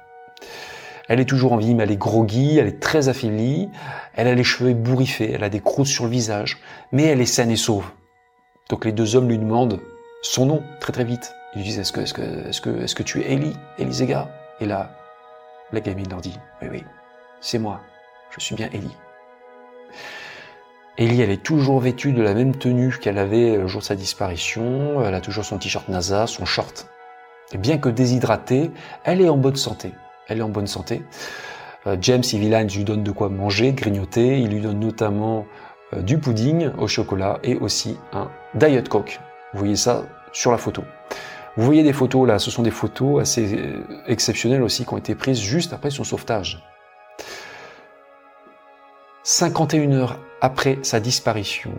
[1.08, 3.68] Elle est toujours en vie, mais elle est groggy, elle est très affaiblie,
[4.14, 6.58] elle a les cheveux bourriffés, elle a des croûtes sur le visage,
[6.92, 7.90] mais elle est saine et sauve.
[8.68, 9.80] Donc les deux hommes lui demandent
[10.22, 11.34] son nom très très vite.
[11.54, 13.92] Ils lui disent est-ce que, est-ce que, est-ce que, est-ce que tu es Ellie, Ellie
[13.92, 14.28] Zega
[14.60, 14.92] Et là,
[15.72, 16.84] la gamine leur dit oui oui,
[17.40, 17.80] c'est moi
[18.38, 18.96] je suis bien Ellie.
[20.98, 23.94] Ellie, elle est toujours vêtue de la même tenue qu'elle avait le jour de sa
[23.94, 25.04] disparition.
[25.04, 26.88] Elle a toujours son t-shirt NASA, son short.
[27.52, 28.70] Et bien que déshydratée,
[29.04, 29.92] elle est en bonne santé.
[30.28, 31.02] Elle est en bonne santé.
[31.86, 34.40] Euh, James lui donnent de quoi manger, grignoter.
[34.40, 35.46] Il lui donne notamment
[35.94, 39.20] euh, du pudding au chocolat et aussi un Diet Coke.
[39.52, 40.84] Vous voyez ça sur la photo.
[41.56, 44.98] Vous voyez des photos là, ce sont des photos assez euh, exceptionnelles aussi qui ont
[44.98, 46.62] été prises juste après son sauvetage.
[49.22, 51.72] 51 heures après sa disparition,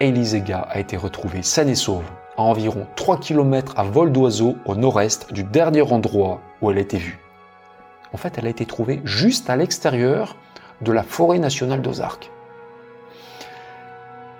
[0.00, 2.04] Elisega a été retrouvée saine et sauve
[2.36, 6.82] à environ 3 km à vol d'oiseau au nord-est du dernier endroit où elle a
[6.82, 7.18] été vue.
[8.12, 10.36] En fait, elle a été trouvée juste à l'extérieur
[10.82, 12.30] de la forêt nationale d'Ozark.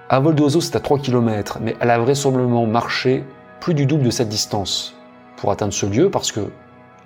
[0.09, 3.25] À vol d'oiseau, c'est à 3 km, mais elle a vraisemblablement marché
[3.61, 4.95] plus du double de cette distance
[5.37, 6.51] pour atteindre ce lieu parce que,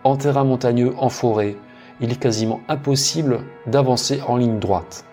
[0.04, 1.56] en terrain montagneux, en forêt,
[2.00, 5.04] il est quasiment impossible d'avancer en ligne droite.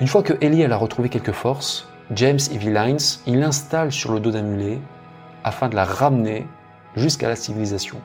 [0.00, 2.96] Une fois que Ellie a retrouvé quelques forces, James et Villains,
[3.26, 4.78] il l'installe sur le dos d'un mulet
[5.44, 6.46] afin de la ramener
[6.96, 7.96] jusqu'à la civilisation.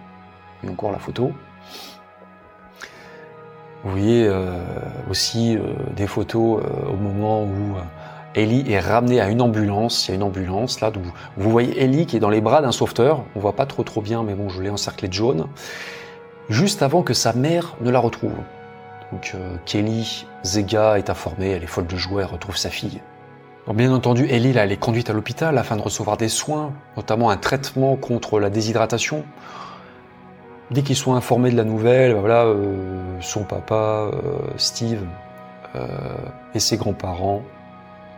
[0.64, 1.32] Et encore la photo.
[3.84, 4.62] Vous voyez euh,
[5.10, 5.62] aussi euh,
[5.96, 7.76] des photos euh, au moment où
[8.36, 10.08] Ellie est ramenée à une ambulance.
[10.08, 10.92] Il y a une ambulance là,
[11.38, 13.24] vous voyez Ellie qui est dans les bras d'un sauveteur.
[13.36, 15.48] On voit pas trop trop bien, mais bon, je l'ai encerclé de jaune.
[16.50, 18.34] Juste avant que sa mère ne la retrouve.
[19.12, 23.02] Donc euh, Kelly Zega est informée, elle est folle de joie, elle retrouve sa fille.
[23.74, 27.38] bien entendu, Ellie elle est conduite à l'hôpital afin de recevoir des soins, notamment un
[27.38, 29.26] traitement contre la déshydratation.
[30.72, 35.04] Dès qu'ils sont informés de la nouvelle, voilà, euh, son papa, euh, Steve,
[36.56, 37.44] et ses grands-parents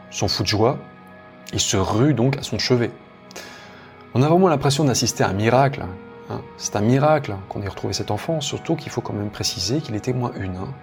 [0.10, 0.78] sont fous de joie.
[1.52, 2.92] Ils se ruent donc à son chevet.
[4.14, 5.84] On a vraiment l'impression d'assister à un miracle.
[6.32, 6.42] Hein.
[6.58, 9.96] C'est un miracle qu'on ait retrouvé cet enfant, surtout qu'il faut quand même préciser qu'il
[9.96, 10.56] était moins une.
[10.56, 10.74] Hein.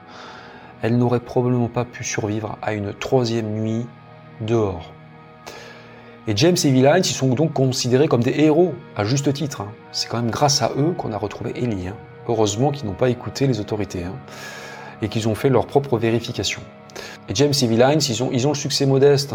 [0.83, 3.87] Elle n'aurait probablement pas pu survivre à une troisième nuit
[4.41, 4.93] dehors.
[6.27, 9.63] Et James et Villain, ils sont donc considérés comme des héros, à juste titre.
[9.63, 9.73] Hein.
[9.93, 11.89] C'est quand même grâce à eux qu'on a retrouvé Ellie.
[12.29, 14.05] Heureusement qu'ils n'ont pas écouté les autorités
[15.01, 16.61] et qu'ils ont fait leur propre vérification.
[17.29, 19.35] Et James et Villain, ils ont, ils ont le succès modeste.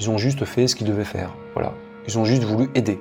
[0.00, 1.30] Ils ont juste fait ce qu'ils devaient faire.
[1.54, 1.72] Voilà.
[2.08, 2.98] Ils ont juste voulu aider.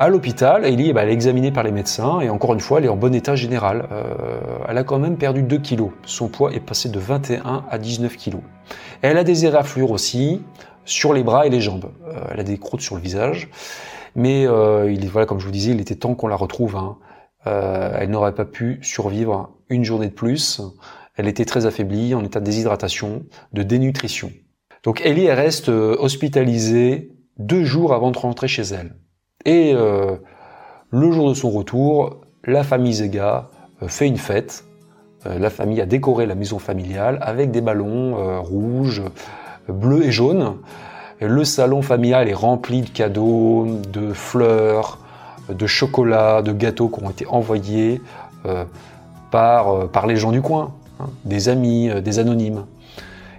[0.00, 2.84] À l'hôpital, Ellie bah, elle est examinée par les médecins et encore une fois, elle
[2.84, 3.88] est en bon état général.
[3.90, 4.04] Euh,
[4.68, 5.90] elle a quand même perdu 2 kilos.
[6.04, 8.42] Son poids est passé de 21 à 19 kilos.
[9.02, 10.40] elle a des éraflures aussi
[10.84, 11.90] sur les bras et les jambes.
[12.06, 13.48] Euh, elle a des croûtes sur le visage.
[14.14, 16.76] Mais euh, il, voilà, comme je vous disais, il était temps qu'on la retrouve.
[16.76, 16.96] Hein.
[17.44, 20.60] elle n'aurait pas pu survivre une journée de plus.
[21.16, 24.30] Elle était très affaiblie, en état de déshydratation, de dénutrition.
[24.84, 28.94] Donc Ellie, elle reste hospitalisée deux jours avant de rentrer chez elle.
[29.44, 30.16] Et euh,
[30.90, 33.48] le jour de son retour, la famille Zega
[33.82, 34.64] euh, fait une fête
[35.26, 39.02] euh, la famille a décoré la maison familiale avec des ballons rouges,
[39.68, 40.56] bleus et jaunes.
[41.20, 44.98] Le salon familial est rempli de cadeaux, de fleurs,
[45.48, 48.00] de chocolat, de gâteaux qui ont été envoyés
[49.32, 52.64] par, par les gens du coin, hein, des amis, des anonymes.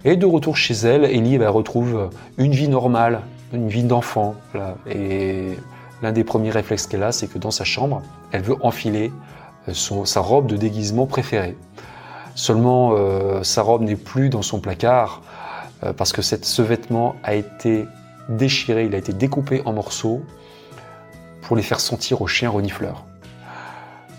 [0.04, 3.22] Et de retour chez elle, Ellie bah, retrouve une vie normale,
[3.54, 4.36] une vie d'enfant.
[6.02, 9.12] L'un des premiers réflexes qu'elle a, c'est que dans sa chambre, elle veut enfiler
[9.74, 11.58] sa robe de déguisement préférée.
[12.36, 15.22] Seulement, euh, sa robe n'est plus dans son placard
[15.84, 17.86] euh, parce que ce vêtement a été
[18.30, 20.24] déchiré, il a été découpé en morceaux
[21.42, 23.06] pour les faire sentir aux chiens renifleurs.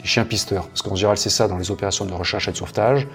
[0.01, 2.57] Les chiens pisteurs, parce qu'en général c'est ça dans les opérations de recherche et de
[2.57, 3.07] sauvetage.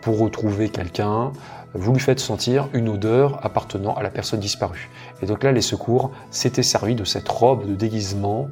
[0.00, 1.32] Pour retrouver quelqu'un,
[1.74, 4.88] vous lui faites sentir une odeur appartenant à la personne disparue.
[5.22, 8.48] Et donc là, les secours s'étaient servis de cette robe de déguisement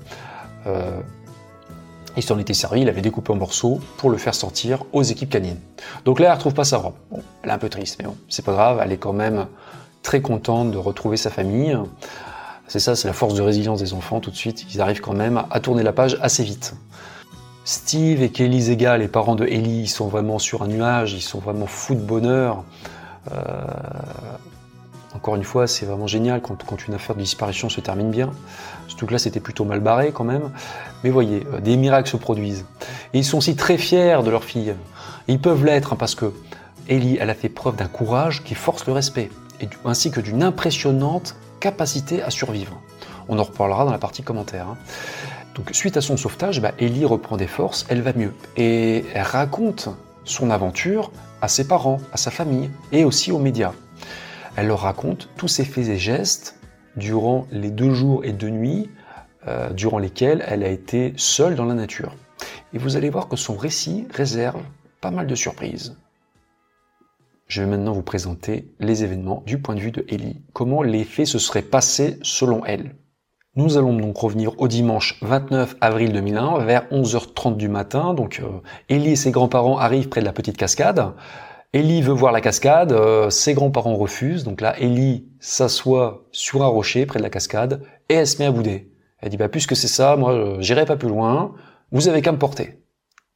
[0.66, 1.00] euh,
[2.16, 5.30] il s'en était servi, il avait découpé en morceaux pour le faire sortir aux équipes
[5.30, 5.60] canines.
[6.04, 6.94] Donc là, elle ne retrouve pas sa robe.
[7.10, 9.46] Bon, elle est un peu triste, mais bon, c'est pas grave, elle est quand même
[10.02, 11.76] très contente de retrouver sa famille.
[12.68, 15.14] C'est ça, c'est la force de résilience des enfants, tout de suite, ils arrivent quand
[15.14, 16.74] même à tourner la page assez vite.
[17.64, 21.20] Steve et Kelly Zega, les parents de Ellie, ils sont vraiment sur un nuage, ils
[21.20, 22.64] sont vraiment fous de bonheur.
[23.32, 23.64] Euh,
[25.16, 28.30] encore une fois, c'est vraiment génial quand, une affaire de disparition se termine bien.
[28.86, 30.50] Surtout que là, c'était plutôt mal barré quand même.
[31.02, 32.66] Mais voyez, euh, des miracles se produisent.
[33.14, 34.74] Et ils sont aussi très fiers de leur fille.
[35.26, 36.32] ils peuvent l'être hein, parce que
[36.86, 39.30] Ellie, elle a fait preuve d'un courage qui force le respect,
[39.86, 42.78] ainsi que d'une impressionnante capacité à survivre.
[43.28, 44.68] On en reparlera dans la partie commentaire.
[44.68, 44.76] Hein.
[45.54, 48.34] Donc, suite à son sauvetage, bah, Ellie reprend des forces, elle va mieux.
[48.56, 49.88] Et elle raconte
[50.24, 53.72] son aventure à ses parents, à sa famille et aussi aux médias.
[54.56, 56.58] Elle leur raconte tous ses faits et gestes
[56.96, 58.90] durant les deux jours et deux nuits
[59.46, 62.14] euh, durant lesquels elle a été seule dans la nature.
[62.72, 64.62] Et vous allez voir que son récit réserve
[65.02, 65.96] pas mal de surprises.
[67.48, 71.04] Je vais maintenant vous présenter les événements du point de vue de Ellie, comment les
[71.04, 72.96] faits se seraient passés selon elle.
[73.54, 78.14] Nous allons donc revenir au dimanche 29 avril 2001 vers 11h30 du matin.
[78.14, 81.12] Donc euh, Ellie et ses grands-parents arrivent près de la petite cascade.
[81.72, 86.68] Ellie veut voir la cascade, euh, ses grands-parents refusent, donc là Ellie s'assoit sur un
[86.68, 88.92] rocher près de la cascade et elle se met à bouder.
[89.18, 91.54] Elle dit bah puisque c'est ça, moi euh, j'irai pas plus loin,
[91.92, 92.82] vous avez qu'à me porter.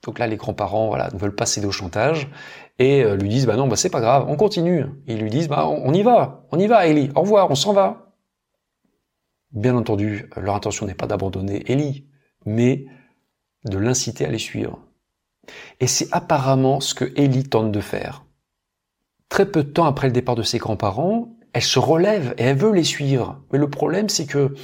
[0.04, 2.30] Donc là les grands-parents voilà ne veulent pas céder au chantage
[2.78, 4.86] et euh, lui disent bah non bah c'est pas grave, on continue.
[5.06, 7.72] Ils lui disent bah on, y va, on y va Ellie, au revoir, on s'en
[7.72, 8.14] va.
[9.52, 12.06] Bien entendu, leur intention n'est pas d'abandonner Ellie,
[12.46, 12.86] mais
[13.64, 14.78] de l'inciter à les suivre.
[15.80, 18.24] Et c'est apparemment ce que Ellie tente de faire.
[19.28, 22.56] Très peu de temps après le départ de ses grands-parents, elle se relève et elle
[22.56, 23.40] veut les suivre.
[23.52, 24.54] Mais le problème, c'est que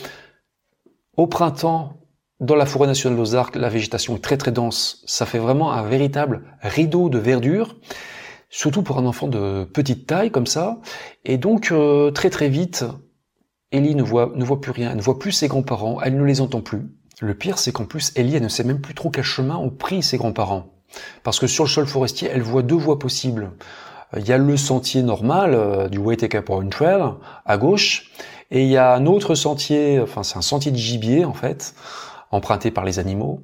[1.17, 1.95] au printemps,
[2.41, 5.03] dans la forêt nationale d'Ozark, la végétation est très très dense.
[5.07, 7.77] Ça fait vraiment un véritable rideau de verdure,
[8.51, 10.81] surtout pour un enfant de petite taille comme ça.
[11.25, 12.85] Et donc euh, très très vite,
[13.73, 16.25] Ellie ne voit, ne voit plus rien, elle ne voit plus ses grands-parents, elle ne
[16.25, 16.83] les entend plus.
[17.21, 19.71] Le pire, c'est qu'en plus, Ellie, elle ne sait même plus trop quel chemin ont
[19.71, 20.76] pris ses grands-parents.
[21.23, 23.53] Parce que sur le sol forestier, elle voit deux voies possibles.
[24.17, 27.03] Il y a le sentier normal euh, du Waitakere Point Trail
[27.45, 28.11] à gauche,
[28.51, 31.75] et il y a un autre sentier, enfin c'est un sentier de gibier en fait,
[32.31, 33.41] emprunté par les animaux,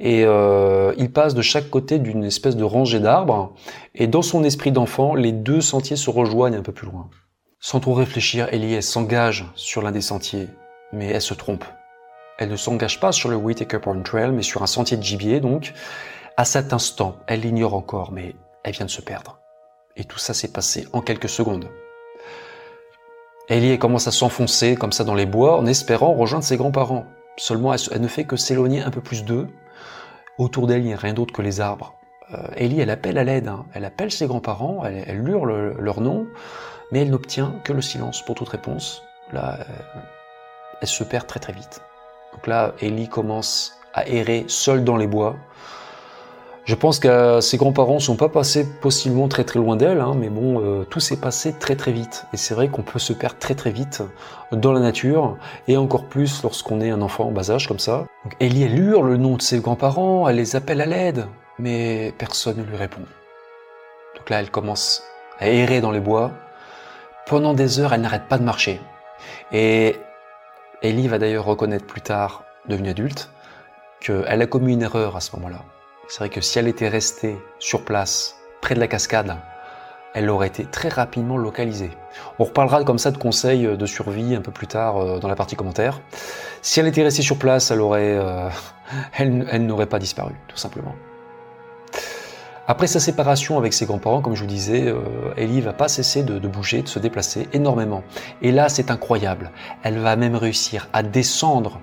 [0.00, 3.54] et euh, il passe de chaque côté d'une espèce de rangée d'arbres,
[3.94, 7.08] et dans son esprit d'enfant, les deux sentiers se rejoignent un peu plus loin.
[7.60, 10.48] Sans trop réfléchir, Ellie s'engage sur l'un des sentiers,
[10.92, 11.64] mais elle se trompe.
[12.38, 15.40] Elle ne s'engage pas sur le Whitaker Point Trail, mais sur un sentier de gibier
[15.40, 15.74] donc.
[16.40, 19.38] À cet instant, elle l'ignore encore, mais elle vient de se perdre.
[19.94, 21.68] Et tout ça s'est passé en quelques secondes.
[23.50, 27.04] Ellie commence à s'enfoncer comme ça dans les bois en espérant rejoindre ses grands-parents.
[27.36, 29.48] Seulement, elle, ne fait que s'éloigner un peu plus d'eux.
[30.38, 31.92] Autour d'elle, il n'y a rien d'autre que les arbres.
[32.32, 33.48] Euh, Ellie, elle appelle à l'aide.
[33.48, 33.66] Hein.
[33.74, 36.26] Elle appelle ses grands-parents, elle, hurle leur nom,
[36.90, 39.02] mais elle n'obtient que le silence pour toute réponse.
[39.34, 39.58] Là,
[40.80, 41.82] elle se perd très très vite.
[42.32, 45.36] Donc là, Ellie commence à errer seule dans les bois.
[46.70, 50.28] Je pense que ses grands-parents sont pas passés possiblement très très loin d'elle, hein, mais
[50.28, 52.26] bon, euh, tout s'est passé très très vite.
[52.32, 54.04] Et c'est vrai qu'on peut se perdre très très vite
[54.52, 58.06] dans la nature, et encore plus lorsqu'on est un enfant en bas âge comme ça.
[58.22, 61.26] Donc Ellie, elle hurle le nom de ses grands-parents, elle les appelle à l'aide,
[61.58, 63.02] mais personne ne lui répond.
[64.16, 65.02] Donc là, elle commence
[65.40, 66.30] à errer dans les bois.
[67.26, 68.80] Pendant des heures, elle n'arrête pas de marcher.
[69.50, 69.96] Et
[70.82, 73.28] Ellie va d'ailleurs reconnaître plus tard, devenue adulte,
[73.98, 75.64] qu'elle a commis une erreur à ce moment-là.
[76.10, 79.36] C'est vrai que si elle était restée sur place, près de la cascade,
[80.12, 81.92] elle aurait été très rapidement localisée.
[82.40, 85.36] On reparlera comme ça de conseils de survie un peu plus tard euh, dans la
[85.36, 86.00] partie commentaire.
[86.62, 88.48] Si elle était restée sur place, elle aurait, euh,
[89.18, 90.96] elle, n'aurait pas disparu, tout simplement.
[92.66, 94.98] Après sa séparation avec ses grands-parents, comme je vous disais, euh,
[95.36, 98.02] Ellie va pas cesser de, de, bouger, de se déplacer énormément.
[98.42, 99.52] Et là, c'est incroyable.
[99.84, 101.80] Elle va même réussir à descendre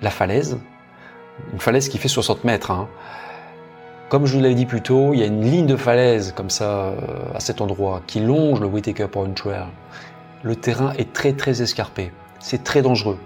[0.00, 0.58] la falaise,
[1.52, 2.72] une falaise qui fait 60 mètres.
[2.72, 2.88] Hein.
[4.12, 6.50] Comme je vous l'avais dit plus tôt, il y a une ligne de falaise comme
[6.50, 6.96] ça euh,
[7.34, 9.64] à cet endroit qui longe le Whitaker Point Trail.
[10.42, 12.12] Le terrain est très très escarpé.
[12.38, 13.18] C'est très dangereux.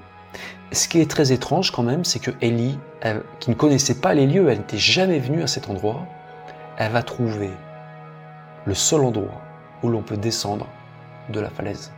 [0.71, 2.79] Ce qui est très étrange quand même, c'est que Ellie,
[3.41, 6.07] qui ne connaissait pas les lieux, elle n'était jamais venue à cet endroit,
[6.79, 7.51] elle va trouver
[8.65, 9.41] le seul endroit
[9.83, 10.69] où l'on peut descendre
[11.31, 11.91] de la falaise.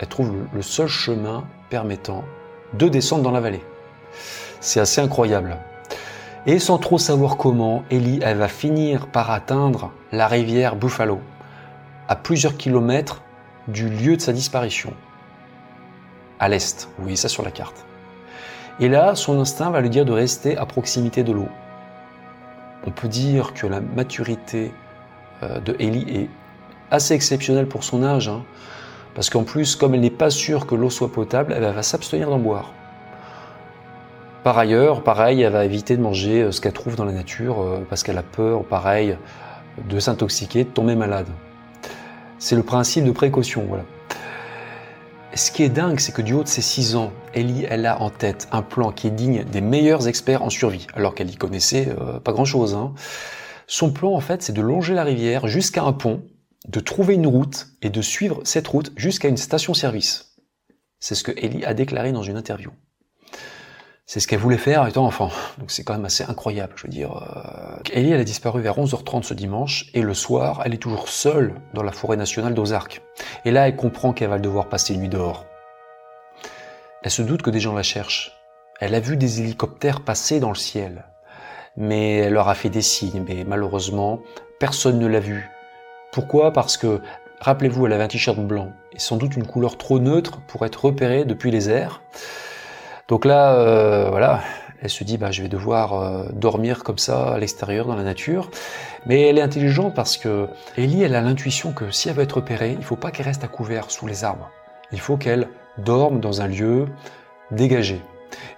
[0.00, 2.24] Elle trouve le seul chemin permettant
[2.74, 3.64] de descendre dans la vallée.
[4.60, 5.56] C'est assez incroyable.
[6.48, 11.20] Et sans trop savoir comment, Ellie, va finir par atteindre la rivière Buffalo,
[12.08, 13.20] à plusieurs kilomètres
[13.68, 14.94] du lieu de sa disparition,
[16.40, 16.88] à l'est.
[16.96, 17.84] Vous voyez ça sur la carte.
[18.80, 21.50] Et là, son instinct va lui dire de rester à proximité de l'eau.
[22.86, 24.72] On peut dire que la maturité
[25.42, 26.30] euh, de Ellie est
[26.90, 28.42] assez exceptionnelle pour son âge, hein,
[29.14, 32.30] parce qu'en plus, comme elle n'est pas sûre que l'eau soit potable, elle va s'abstenir
[32.30, 32.72] d'en boire.
[34.48, 37.60] Par ailleurs, pareil, elle va éviter de manger euh, ce qu'elle trouve dans la nature,
[37.60, 39.18] euh, parce qu'elle a peur, pareil,
[39.90, 41.26] de s'intoxiquer, de tomber malade.
[42.38, 43.84] C'est le principe de précaution, voilà.
[45.34, 48.00] Ce qui est dingue, c'est que du haut de ses 6 ans, Ellie, elle a
[48.00, 51.36] en tête un plan qui est digne des meilleurs experts en survie, alors qu'elle y
[51.36, 52.74] connaissait euh, pas grand-chose.
[52.74, 52.94] Hein.
[53.66, 56.22] Son plan, en fait, c'est de longer la rivière jusqu'à un pont,
[56.66, 60.38] de trouver une route et de suivre cette route jusqu'à une station-service.
[61.00, 62.70] C'est ce que Ellie a déclaré dans une interview.
[64.08, 65.30] C'est ce qu'elle voulait faire étant enfant.
[65.58, 67.14] Donc c'est quand même assez incroyable, je veux dire.
[67.14, 67.76] Euh...
[67.92, 71.52] Ellie, elle a disparu vers 11h30 ce dimanche, et le soir, elle est toujours seule
[71.74, 73.02] dans la forêt nationale d'Ozark.
[73.44, 75.44] Et là, elle comprend qu'elle va devoir passer nuit dehors.
[77.02, 78.32] Elle se doute que des gens la cherchent.
[78.80, 81.04] Elle a vu des hélicoptères passer dans le ciel.
[81.76, 84.20] Mais elle leur a fait des signes, mais malheureusement,
[84.58, 85.50] personne ne l'a vue.
[86.12, 86.54] Pourquoi?
[86.54, 87.02] Parce que,
[87.40, 90.86] rappelez-vous, elle avait un t-shirt blanc, et sans doute une couleur trop neutre pour être
[90.86, 92.00] repérée depuis les airs.
[93.08, 94.42] Donc là, euh, voilà,
[94.82, 98.02] elle se dit, bah, je vais devoir euh, dormir comme ça à l'extérieur dans la
[98.02, 98.50] nature.
[99.06, 102.36] Mais elle est intelligente parce que Ellie, elle a l'intuition que si elle veut être
[102.36, 104.50] repérée, il faut pas qu'elle reste à couvert sous les arbres.
[104.92, 106.86] Il faut qu'elle dorme dans un lieu
[107.50, 108.02] dégagé.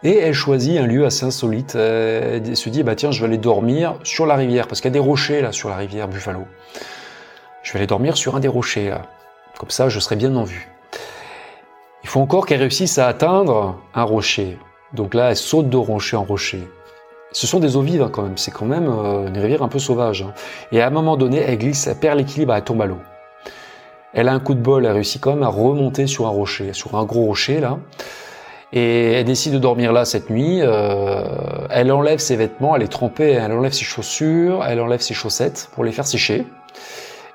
[0.02, 1.76] Et elle choisit un lieu assez insolite.
[1.76, 4.92] Elle se dit, bah tiens, je vais aller dormir sur la rivière, parce qu'il y
[4.92, 6.44] a des rochers là sur la rivière Buffalo.
[7.62, 9.02] Je vais aller dormir sur un des rochers là.
[9.58, 10.69] Comme ça, je serai bien en vue.
[12.02, 14.58] Il faut encore qu'elle réussisse à atteindre un rocher.
[14.94, 16.68] Donc là, elle saute de rocher en rocher.
[17.32, 19.68] Ce sont des eaux vives hein, quand même, c'est quand même euh, une rivière un
[19.68, 20.22] peu sauvage.
[20.22, 20.34] Hein.
[20.72, 22.98] Et à un moment donné, elle glisse, elle perd l'équilibre, elle tombe à l'eau.
[24.12, 26.72] Elle a un coup de bol, elle réussit quand même à remonter sur un rocher,
[26.72, 27.78] sur un gros rocher là.
[28.72, 30.60] Et elle décide de dormir là cette nuit.
[30.62, 31.22] Euh,
[31.70, 35.70] elle enlève ses vêtements, elle est trempée, elle enlève ses chaussures, elle enlève ses chaussettes
[35.74, 36.44] pour les faire sécher.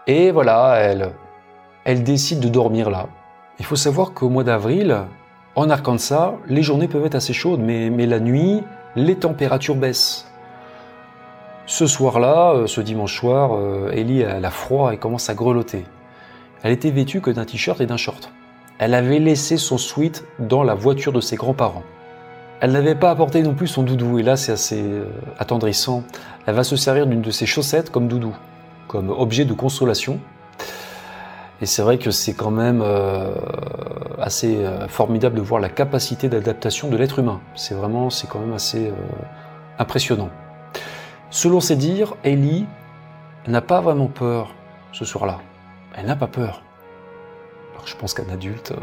[0.08, 1.12] Et voilà, elle,
[1.86, 3.08] elle décide de dormir là.
[3.60, 5.04] Il faut savoir qu'au mois d'avril,
[5.56, 8.62] en Arkansas, les journées peuvent être assez chaudes, mais, mais la nuit,
[8.96, 10.28] les températures baissent.
[11.66, 15.86] Ce soir-là, euh, ce dimanche soir, euh, Ellie a froid et commence à grelotter.
[16.62, 18.32] Elle était vêtue que d'un t-shirt et d'un short.
[18.78, 21.84] Elle avait laissé son sweat dans la voiture de ses grands-parents.
[22.60, 25.06] Elle n'avait pas apporté non plus son doudou, et là c'est assez euh,
[25.40, 26.04] attendrissant.
[26.46, 28.36] Elle va se servir d'une de ses chaussettes comme doudou,
[28.88, 30.20] comme objet de consolation,
[31.62, 33.34] et c'est vrai que c'est quand même euh,
[34.20, 37.40] assez euh, formidable de voir la capacité d'adaptation de l'être humain.
[37.56, 38.94] C'est vraiment, c'est quand même assez euh,
[39.80, 40.30] impressionnant.
[41.30, 42.66] Selon ses dires, Ellie
[43.48, 44.54] n'a pas vraiment peur
[44.92, 45.40] ce soir-là.
[45.96, 46.62] Elle n'a pas peur.
[47.86, 48.74] Je pense qu'un adulte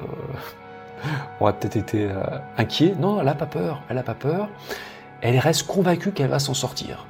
[1.41, 2.09] aurait peut-être été
[2.57, 2.95] inquiet.
[2.99, 3.83] Non, elle n'a pas peur.
[3.89, 4.49] Elle n'a pas peur.
[5.21, 7.07] Elle reste convaincue qu'elle va s'en sortir.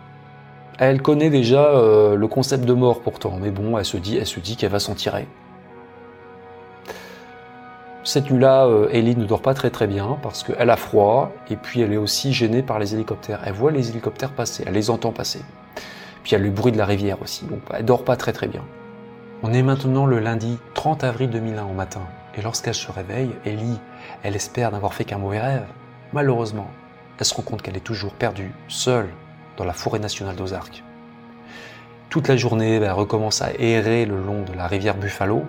[0.79, 4.57] Elle connaît déjà le concept de mort pourtant, mais bon, elle dit, elle se dit
[4.57, 5.29] qu'elle va s'en tirer.
[8.05, 11.55] Cette nuit-là, euh, Ellie ne dort pas très très bien parce qu'elle a froid et
[11.57, 13.41] puis elle est aussi gênée par les hélicoptères.
[13.47, 15.41] Elle voit les hélicoptères passer, elle les entend passer.
[16.25, 18.33] Puis il y a le bruit de la rivière aussi, donc elle dort pas très
[18.33, 18.65] très bien.
[19.45, 22.03] On est maintenant le lundi 30 avril 2001 au matin
[22.37, 23.79] et lorsqu'elle se réveille, Ellie,
[24.25, 25.67] elle espère n'avoir fait qu'un mauvais rêve.
[26.13, 26.71] Malheureusement,
[27.19, 29.11] elle se rend compte qu'elle est toujours perdue, seule,
[29.57, 30.83] dans la forêt nationale d'Ozark.
[32.09, 35.45] Toute la journée, elle recommence à errer le long de la rivière Buffalo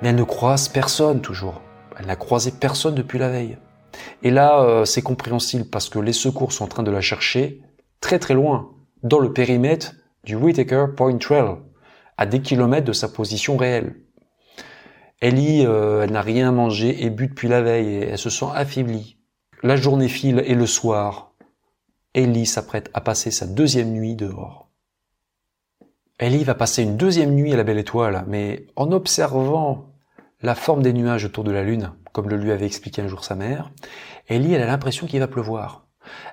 [0.00, 1.60] mais elle ne croise personne toujours.
[1.98, 3.58] Elle n'a croisé personne depuis la veille.
[4.22, 7.62] Et là, euh, c'est compréhensible parce que les secours sont en train de la chercher
[8.00, 8.70] très très loin,
[9.02, 9.94] dans le périmètre
[10.24, 11.56] du Whitaker Point Trail,
[12.16, 13.96] à des kilomètres de sa position réelle.
[15.20, 18.46] Ellie, euh, elle n'a rien mangé et bu depuis la veille et elle se sent
[18.54, 19.18] affaiblie.
[19.62, 21.32] La journée file et le soir,
[22.14, 24.70] Ellie s'apprête à passer sa deuxième nuit dehors.
[26.20, 29.87] Ellie va passer une deuxième nuit à la belle étoile, mais en observant
[30.40, 33.24] la forme des nuages autour de la lune, comme le lui avait expliqué un jour
[33.24, 33.70] sa mère,
[34.28, 35.86] Ellie elle a l'impression qu'il va pleuvoir.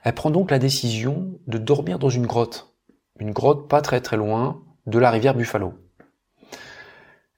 [0.04, 2.76] Elle prend donc la décision de dormir dans une grotte.
[3.20, 5.74] Une grotte pas très très loin de la rivière Buffalo.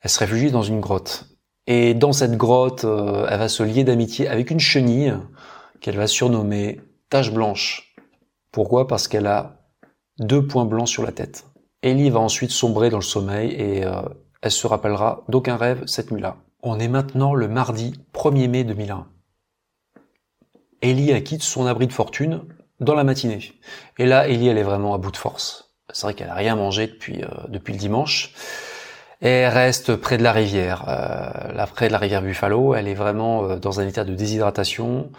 [0.01, 1.25] Elle se réfugie dans une grotte.
[1.67, 5.13] Et dans cette grotte, euh, elle va se lier d'amitié avec une chenille
[5.81, 7.95] qu'elle va surnommer Tache Blanche.
[8.51, 8.87] Pourquoi?
[8.87, 9.61] Parce qu'elle a
[10.19, 11.45] deux points blancs sur la tête.
[11.81, 14.01] Ellie va ensuite sombrer dans le sommeil et euh,
[14.41, 16.37] elle se rappellera d'aucun rêve cette nuit-là.
[16.63, 19.07] On est maintenant le mardi 1er mai 2001.
[20.81, 22.41] Ellie quitte son abri de fortune
[22.79, 23.53] dans la matinée.
[23.97, 25.75] Et là, Ellie, elle est vraiment à bout de force.
[25.93, 28.33] C'est vrai qu'elle a rien mangé depuis, euh, depuis le dimanche.
[29.21, 32.75] Et elle reste près de la rivière, euh, là près de la rivière Buffalo.
[32.75, 35.11] Elle est vraiment euh, dans un état de déshydratation.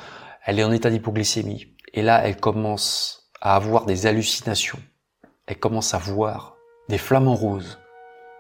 [0.45, 1.75] Elle est en état d'hypoglycémie.
[1.95, 4.79] Et là, elle commence à avoir des hallucinations.
[5.47, 6.57] Elle commence à voir
[6.89, 7.79] des flamants roses.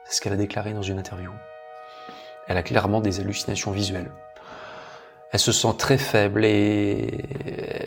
[0.04, 1.30] C'est ce qu'elle a déclaré dans une interview.
[2.48, 4.10] Elle a clairement des hallucinations visuelles.
[5.30, 7.24] Elle se sent très faible et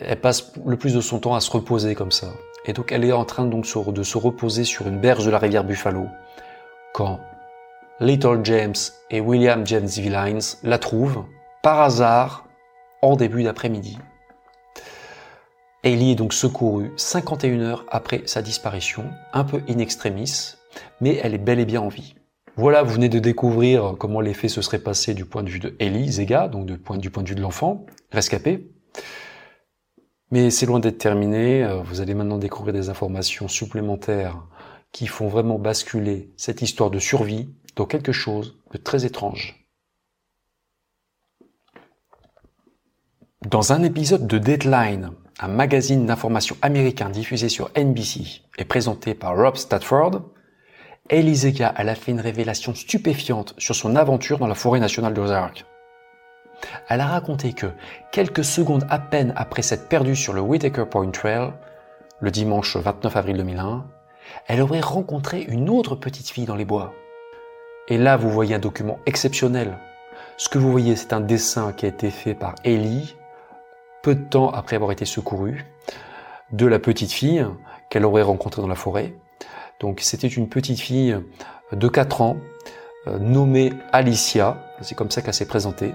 [0.02, 2.28] elle passe le plus de son temps à se reposer comme ça.
[2.64, 5.38] Et donc elle est en train donc de se reposer sur une berge de la
[5.38, 6.06] rivière Buffalo
[6.94, 7.18] quand
[7.98, 8.74] Little James
[9.10, 11.24] et William James Villains la trouvent
[11.62, 12.46] par hasard
[13.00, 13.98] en début d'après-midi.
[15.82, 20.54] Ellie est donc secourue 51 heures après sa disparition, un peu in extremis,
[21.00, 22.14] mais elle est bel et bien en vie.
[22.56, 25.58] Voilà, vous venez de découvrir comment les faits se seraient passés du point de vue
[25.58, 28.70] de Ellie Zega, donc du point, du point de vue de l'enfant rescapé.
[30.30, 31.64] Mais c'est loin d'être terminé.
[31.64, 34.46] Euh, vous allez maintenant découvrir des informations supplémentaires
[34.92, 39.66] qui font vraiment basculer cette histoire de survie dans quelque chose de très étrange.
[43.46, 49.36] Dans un épisode de Deadline, un magazine d'information américain diffusé sur NBC et présenté par
[49.36, 50.22] Rob Statford,
[51.12, 55.66] Elisega, elle a fait une révélation stupéfiante sur son aventure dans la forêt nationale d'Ozark.
[56.88, 57.66] Elle a raconté que,
[58.12, 61.52] quelques secondes à peine après s'être perdue sur le Whitaker Point Trail,
[62.20, 63.84] le dimanche 29 avril 2001,
[64.46, 66.94] elle aurait rencontré une autre petite fille dans les bois.
[67.88, 69.76] Et là, vous voyez un document exceptionnel.
[70.38, 73.16] Ce que vous voyez, c'est un dessin qui a été fait par Ellie,
[74.02, 75.66] peu de temps après avoir été secourue,
[76.52, 77.46] de la petite fille
[77.90, 79.12] qu'elle aurait rencontrée dans la forêt.
[79.82, 81.18] Donc c'était une petite fille
[81.72, 82.36] de 4 ans,
[83.08, 85.92] euh, nommée Alicia, c'est comme ça qu'elle s'est présentée.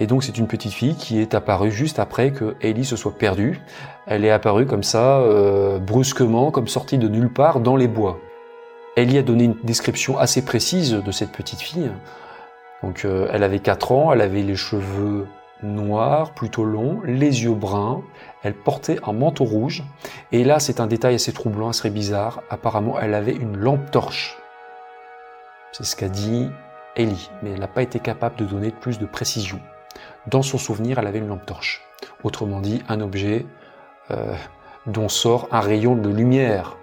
[0.00, 3.16] Et donc c'est une petite fille qui est apparue juste après que Ellie se soit
[3.16, 3.60] perdue.
[4.06, 8.18] Elle est apparue comme ça, euh, brusquement, comme sortie de nulle part dans les bois.
[8.96, 11.90] Ellie a donné une description assez précise de cette petite fille.
[12.82, 15.28] Donc euh, elle avait 4 ans, elle avait les cheveux
[15.62, 18.02] noirs, plutôt longs, les yeux bruns,
[18.42, 19.84] elle portait un manteau rouge,
[20.32, 24.38] et là c'est un détail assez troublant, assez bizarre, apparemment elle avait une lampe torche.
[25.72, 26.50] C'est ce qu'a dit
[26.96, 29.60] Ellie, mais elle n'a pas été capable de donner plus de précision.
[30.26, 31.82] Dans son souvenir, elle avait une lampe torche.
[32.22, 33.46] Autrement dit, un objet
[34.10, 34.34] euh,
[34.86, 36.76] dont sort un rayon de lumière.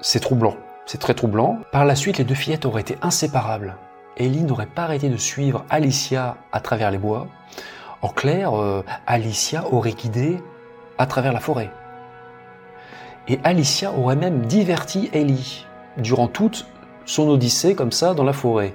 [0.00, 0.56] C'est troublant,
[0.86, 1.60] c'est très troublant.
[1.72, 3.76] Par la suite, les deux fillettes auraient été inséparables.
[4.16, 7.26] Ellie n'aurait pas arrêté de suivre Alicia à travers les bois.
[8.02, 10.38] En clair, euh, Alicia aurait guidé
[10.98, 11.70] à travers la forêt.
[13.28, 15.66] Et Alicia aurait même diverti Ellie
[15.98, 16.66] durant toute
[17.04, 18.72] son odyssée comme ça dans la forêt.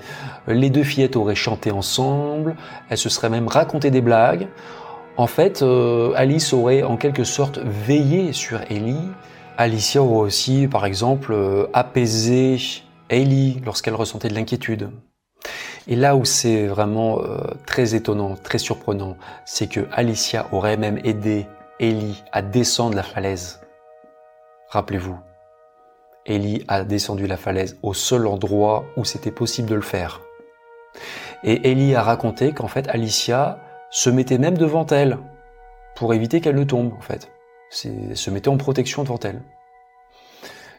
[0.48, 2.56] Les deux fillettes auraient chanté ensemble,
[2.89, 4.48] elles se seraient même raconté des blagues.
[5.18, 9.10] En fait, euh, Alice aurait en quelque sorte veillé sur Ellie.
[9.58, 12.58] Alicia aurait aussi, par exemple, euh, apaisé
[13.10, 14.89] Ellie lorsqu'elle ressentait de l'inquiétude.
[15.88, 21.00] Et là où c'est vraiment euh, très étonnant, très surprenant, c'est que Alicia aurait même
[21.04, 21.48] aidé
[21.80, 23.62] Ellie à descendre la falaise.
[24.70, 25.18] Rappelez-vous,
[26.26, 30.22] Ellie a descendu la falaise au seul endroit où c'était possible de le faire.
[31.44, 33.60] Et Ellie a raconté qu'en fait Alicia
[33.90, 35.18] se mettait même devant elle
[35.96, 37.32] pour éviter qu'elle ne tombe en fait.
[37.70, 39.42] Se mettait en protection devant elle.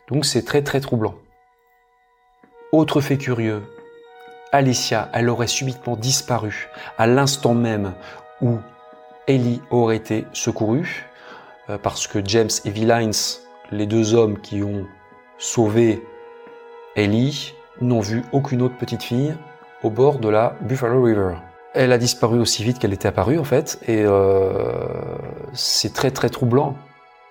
[0.09, 1.15] Donc c'est très très troublant.
[2.71, 3.65] Autre fait curieux,
[4.53, 7.95] Alicia, elle aurait subitement disparu à l'instant même
[8.43, 8.59] où
[9.27, 11.07] Ellie aurait été secourue,
[11.71, 13.11] euh, parce que James et Villains,
[13.71, 14.87] les deux hommes qui ont
[15.39, 16.03] sauvé
[16.97, 19.35] Ellie, n'ont vu aucune autre petite fille
[19.83, 21.35] au bord de la Buffalo River.
[21.73, 24.53] Elle a disparu aussi vite qu'elle était apparue en fait, et euh,
[25.55, 26.77] c'est très très troublant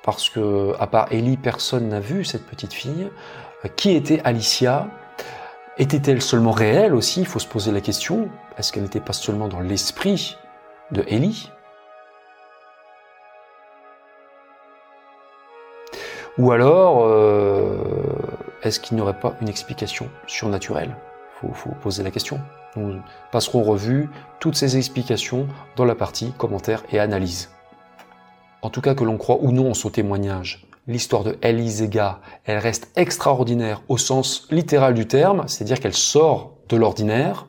[0.04, 3.08] parce que à part Ellie, personne n'a vu cette petite fille.
[3.66, 4.88] Euh, qui était Alicia
[5.82, 7.22] était-elle seulement réelle aussi?
[7.22, 8.30] Il faut se poser la question.
[8.58, 10.38] Est-ce qu'elle n'était pas seulement dans l'esprit
[10.92, 11.50] de Ellie?
[16.38, 17.78] Ou alors, euh,
[18.62, 20.96] est-ce qu'il n'y aurait pas une explication surnaturelle?
[21.44, 22.40] Il faut, poser la question.
[22.76, 23.02] Nous
[23.32, 24.08] passerons revue
[24.40, 27.50] toutes ces explications dans la partie commentaires et analyse.
[28.62, 32.58] En tout cas, que l'on croit ou non en son témoignage, l'histoire de Elisega, elle
[32.58, 37.48] reste extraordinaire au sens littéral du terme, c'est-à-dire qu'elle sort de l'ordinaire.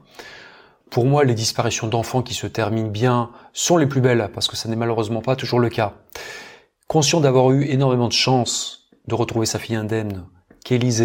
[0.91, 4.57] Pour moi, les disparitions d'enfants qui se terminent bien sont les plus belles, parce que
[4.57, 5.95] ça n'est malheureusement pas toujours le cas.
[6.87, 10.27] Conscient d'avoir eu énormément de chance de retrouver sa fille indemne,
[10.65, 11.01] Kelly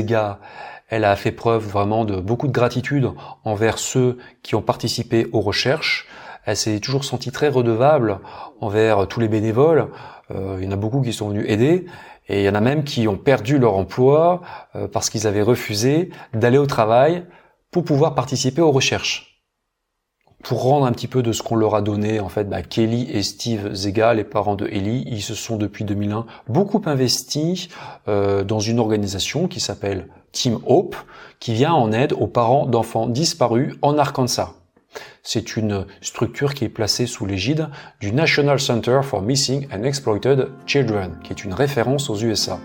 [0.89, 3.11] elle a fait preuve vraiment de beaucoup de gratitude
[3.43, 6.07] envers ceux qui ont participé aux recherches.
[6.45, 8.19] Elle s'est toujours sentie très redevable
[8.61, 9.89] envers tous les bénévoles.
[10.32, 11.86] Euh, il y en a beaucoup qui sont venus aider.
[12.30, 14.41] Et il y en a même qui ont perdu leur emploi
[14.75, 17.25] euh, parce qu'ils avaient refusé d'aller au travail
[17.71, 19.41] pour pouvoir participer aux recherches.
[20.43, 23.09] Pour rendre un petit peu de ce qu'on leur a donné, en fait, bah, Kelly
[23.11, 27.69] et Steve Zega, les parents de Ellie, ils se sont depuis 2001 beaucoup investis
[28.07, 30.95] euh, dans une organisation qui s'appelle Team Hope,
[31.39, 34.53] qui vient en aide aux parents d'enfants disparus en Arkansas.
[35.30, 37.67] C'est une structure qui est placée sous l'égide
[37.99, 42.61] du National Center for Missing and Exploited Children, qui est une référence aux USA.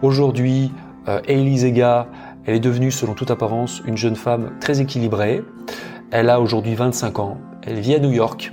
[0.00, 0.72] Aujourd'hui,
[1.08, 2.08] euh, Zega,
[2.46, 5.42] elle est devenue, selon toute apparence, une jeune femme très équilibrée.
[6.10, 8.50] Elle a aujourd'hui 25 ans, elle vit à New York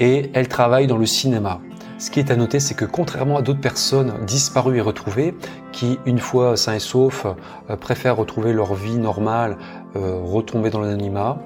[0.00, 1.60] et elle travaille dans le cinéma.
[1.98, 5.34] Ce qui est à noter, c'est que contrairement à d'autres personnes disparues et retrouvées,
[5.72, 7.26] qui, une fois sains et saufs,
[7.70, 9.56] euh, préfèrent retrouver leur vie normale,
[9.96, 11.38] euh, retomber dans l'anonymat,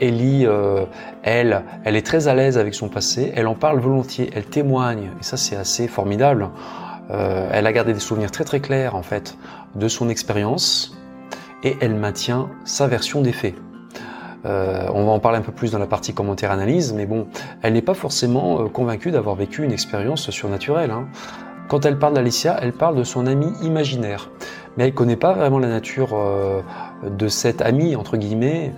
[0.00, 0.46] Ellie,
[1.22, 5.10] elle, elle est très à l'aise avec son passé, elle en parle volontiers, elle témoigne,
[5.20, 6.50] et ça c'est assez formidable.
[7.10, 9.36] elle a gardé des souvenirs très très clairs en fait
[9.74, 10.96] de son expérience,
[11.62, 13.54] et elle maintient sa version des faits.
[14.46, 17.26] Euh, on va en parler un peu plus dans la partie commentaire analyse, mais bon,
[17.62, 20.90] elle n'est pas forcément euh, convaincue d'avoir vécu une expérience surnaturelle.
[20.90, 21.08] Hein.
[21.68, 24.30] Quand elle parle d'Alicia, elle parle de son ami imaginaire,
[24.76, 26.60] mais elle connaît pas vraiment la nature euh,
[27.08, 28.72] de cet ami entre guillemets.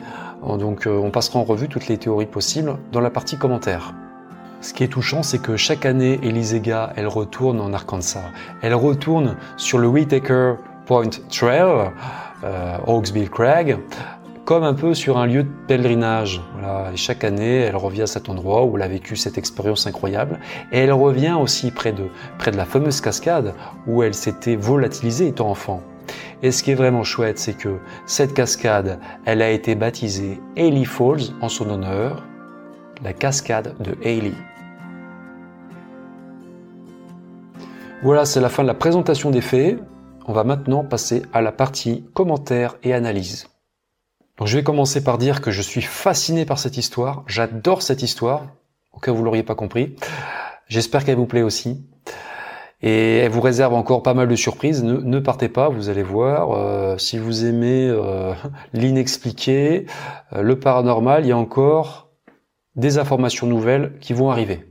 [0.46, 3.94] Donc, on passera en revue toutes les théories possibles dans la partie commentaire.
[4.60, 8.32] Ce qui est touchant, c'est que chaque année, Elisega, elle retourne en Arkansas.
[8.62, 10.54] Elle retourne sur le Whitaker
[10.86, 11.90] Point Trail,
[12.44, 13.78] euh, Oaksville Crag,
[14.44, 16.40] comme un peu sur un lieu de pèlerinage.
[16.92, 20.38] Et chaque année, elle revient à cet endroit où elle a vécu cette expérience incroyable.
[20.72, 22.04] Et elle revient aussi près de,
[22.38, 23.54] près de la fameuse cascade
[23.86, 25.82] où elle s'était volatilisée étant enfant.
[26.42, 30.84] Et ce qui est vraiment chouette, c'est que cette cascade, elle a été baptisée Haley
[30.84, 32.24] Falls en son honneur,
[33.02, 34.32] la cascade de Haley.
[38.02, 39.78] Voilà, c'est la fin de la présentation des faits.
[40.26, 43.48] On va maintenant passer à la partie commentaires et analyse.
[44.36, 47.24] Donc je vais commencer par dire que je suis fasciné par cette histoire.
[47.26, 48.46] J'adore cette histoire,
[48.92, 49.96] au cas où vous l'auriez pas compris.
[50.68, 51.86] J'espère qu'elle vous plaît aussi.
[52.82, 54.84] Et elle vous réserve encore pas mal de surprises.
[54.84, 56.52] Ne, partez pas, vous allez voir.
[56.52, 58.34] Euh, si vous aimez euh,
[58.72, 59.86] l'inexpliqué,
[60.32, 62.10] euh, le paranormal, il y a encore
[62.74, 64.64] des informations nouvelles qui vont arriver.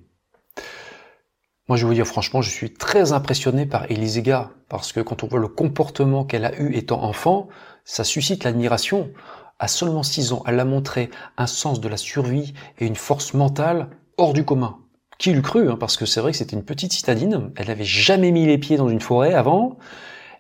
[1.68, 5.24] Moi, je vais vous dire franchement, je suis très impressionné par Elisega, parce que quand
[5.24, 7.48] on voit le comportement qu'elle a eu étant enfant,
[7.86, 9.10] ça suscite l'admiration.
[9.58, 13.34] À seulement 6 ans, elle a montré un sens de la survie et une force
[13.34, 14.78] mentale hors du commun.
[15.18, 17.86] Qui l'eût cru, hein, parce que c'est vrai que c'était une petite citadine, elle n'avait
[17.86, 19.78] jamais mis les pieds dans une forêt avant,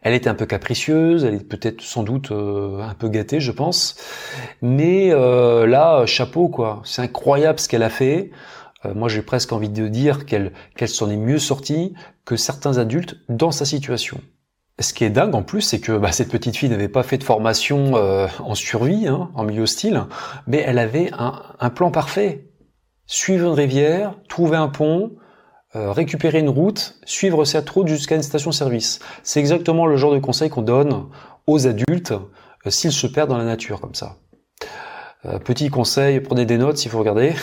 [0.05, 3.51] elle était un peu capricieuse, elle est peut-être sans doute euh, un peu gâtée, je
[3.51, 3.95] pense,
[4.61, 8.29] mais euh, là, chapeau quoi, c'est incroyable ce qu'elle a fait.
[8.85, 10.51] Euh, moi, j'ai presque envie de dire qu'elle
[10.85, 14.21] s'en est mieux sortie que certains adultes dans sa situation.
[14.79, 17.17] Ce qui est dingue en plus, c'est que bah, cette petite fille n'avait pas fait
[17.17, 20.03] de formation en survie, hein, en milieu hostile,
[20.45, 22.45] mais elle avait un, plan parfait.
[23.07, 25.15] Suivre une rivière, trouver un pont,
[25.75, 28.99] euh, récupérer une route, suivre cette route jusqu'à une station-service.
[29.23, 31.07] C'est exactement le genre de conseil qu'on donne
[31.47, 34.17] aux adultes euh, s'ils se perdent dans la nature comme ça.
[35.43, 37.33] petit conseil, prenez des notes si vous regardez.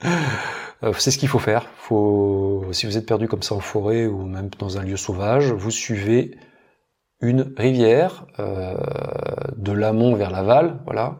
[0.98, 1.66] c'est ce qu'il faut faire.
[1.76, 5.52] Faut, si vous êtes perdu comme ça en forêt ou même dans un lieu sauvage,
[5.52, 6.38] vous suivez
[7.20, 8.74] une rivière euh,
[9.56, 11.18] de l'amont vers l'aval, voilà.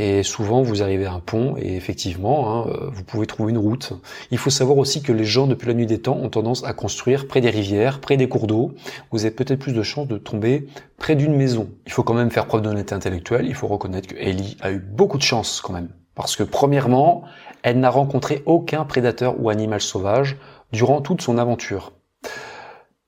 [0.00, 3.58] Et souvent, vous arrivez à un pont et effectivement, hein, euh, vous pouvez trouver une
[3.58, 3.94] route.
[4.30, 6.72] Il faut savoir aussi que les gens, depuis la nuit des temps, ont tendance à
[6.72, 8.74] construire près des rivières, près des cours d'eau.
[9.10, 10.68] Vous avez peut-être plus de chances de tomber
[10.98, 11.68] près d'une maison.
[11.84, 13.46] Il faut quand même faire preuve d'honnêteté intellectuelle.
[13.46, 15.88] Il faut reconnaître que Ellie a eu beaucoup de chance quand même.
[16.14, 17.24] Parce que premièrement,
[17.64, 20.36] elle n'a rencontré aucun prédateur ou animal sauvage
[20.72, 21.90] durant toute son aventure.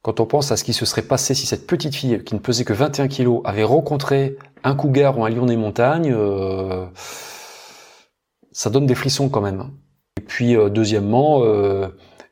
[0.03, 2.41] Quand on pense à ce qui se serait passé si cette petite fille, qui ne
[2.41, 6.87] pesait que 21 kilos, avait rencontré un cougar ou un lion des montagnes, euh,
[8.51, 9.71] ça donne des frissons quand même.
[10.19, 11.89] Et puis, euh, deuxièmement, euh,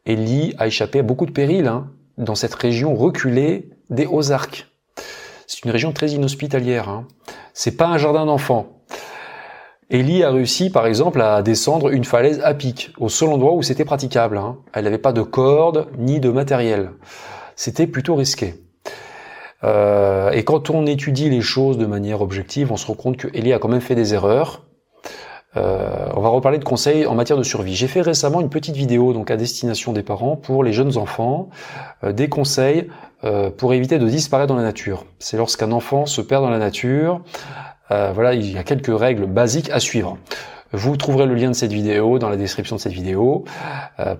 [0.06, 1.66] Ellie a échappé à beaucoup de périls.
[1.66, 1.90] Hein.
[2.16, 4.66] dans cette région reculée des Ozarks.
[5.46, 6.88] C'est une région très inhospitalière.
[6.88, 7.06] Hein.
[7.54, 8.82] C'est pas un jardin d'enfants.
[9.88, 13.62] Ellie a réussi, par exemple, à descendre une falaise à pic, au seul endroit où
[13.62, 14.36] c'était praticable.
[14.36, 14.56] Hein.
[14.72, 16.90] Elle n'avait pas de corde ni de matériel.
[17.58, 18.54] C'était plutôt risqué.
[19.64, 23.26] Euh, et quand on étudie les choses de manière objective, on se rend compte que
[23.34, 24.62] Ellie a quand même fait des erreurs.
[25.56, 27.74] Euh, on va reparler de conseils en matière de survie.
[27.74, 31.48] J'ai fait récemment une petite vidéo donc à destination des parents pour les jeunes enfants,
[32.04, 32.88] euh, des conseils
[33.56, 35.04] pour éviter de disparaître dans la nature.
[35.18, 37.22] C'est lorsqu'un enfant se perd dans la nature.
[37.90, 40.16] voilà, il y a quelques règles basiques à suivre.
[40.72, 43.44] Vous trouverez le lien de cette vidéo dans la description de cette vidéo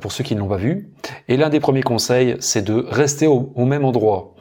[0.01, 0.91] pour ceux qui ne l'ont pas vu.
[1.29, 4.35] Et l'un des premiers conseils, c'est de rester au, même endroit.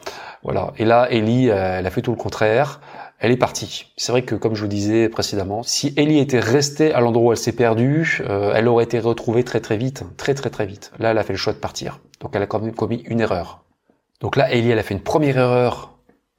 [0.44, 0.72] Voilà.
[0.78, 2.80] Et là, Ellie, elle a fait tout le contraire
[3.20, 3.94] elle est partie.
[3.98, 7.32] C'est vrai que, comme je vous disais précédemment, si Ellie était restée à l'endroit où
[7.32, 10.92] elle s'est perdue, euh, elle aurait été retrouvée très très vite, très très très vite.
[11.00, 12.00] Là, elle a fait le choix de partir.
[12.20, 13.64] Donc, elle a quand même commis une erreur.
[14.22, 15.94] Donc là, Ellie, elle a fait une première erreur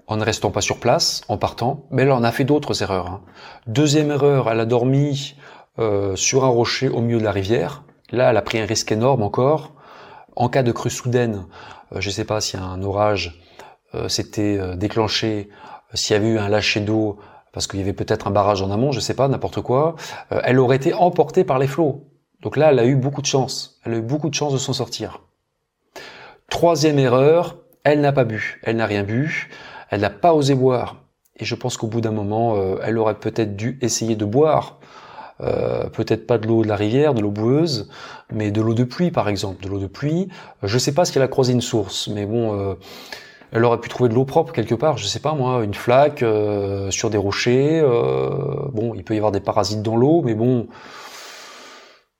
[0.07, 3.09] en ne restant pas sur place, en partant, mais elle en a fait d'autres erreurs.
[3.09, 3.21] Hein.
[3.67, 5.37] Deuxième erreur, elle a dormi
[5.79, 7.83] euh, sur un rocher au milieu de la rivière.
[8.11, 9.73] Là, elle a pris un risque énorme encore.
[10.37, 11.47] En cas de crue soudaine,
[11.93, 13.41] euh, je ne sais pas si un orage
[14.09, 15.49] s'était déclenché
[15.95, 17.19] s'il y avait eu un lâcher d'eau,
[17.53, 19.97] parce qu'il y avait peut-être un barrage en amont, je sais pas, n'importe quoi,
[20.33, 22.07] euh, elle aurait été emportée par les flots.
[22.41, 23.81] Donc là, elle a eu beaucoup de chance.
[23.85, 25.23] Elle a eu beaucoup de chance de s'en sortir.
[26.51, 28.61] Troisième erreur, elle n'a pas bu.
[28.63, 29.51] Elle n'a rien bu.
[29.91, 31.03] Elle n'a pas osé boire.
[31.37, 34.79] Et je pense qu'au bout d'un moment, euh, elle aurait peut-être dû essayer de boire.
[35.41, 37.89] Euh, peut-être pas de l'eau de la rivière, de l'eau boueuse,
[38.33, 40.29] mais de l'eau de pluie par exemple, de l'eau de pluie.
[40.63, 42.77] Je sais pas ce qu'elle a croisé une source, mais bon,
[43.53, 46.23] elle aurait pu trouver de l'eau propre quelque part, je sais pas moi, une flaque
[46.23, 47.81] euh, sur des rochers.
[47.81, 50.69] Euh, bon, il peut y avoir des parasites dans l'eau, mais bon,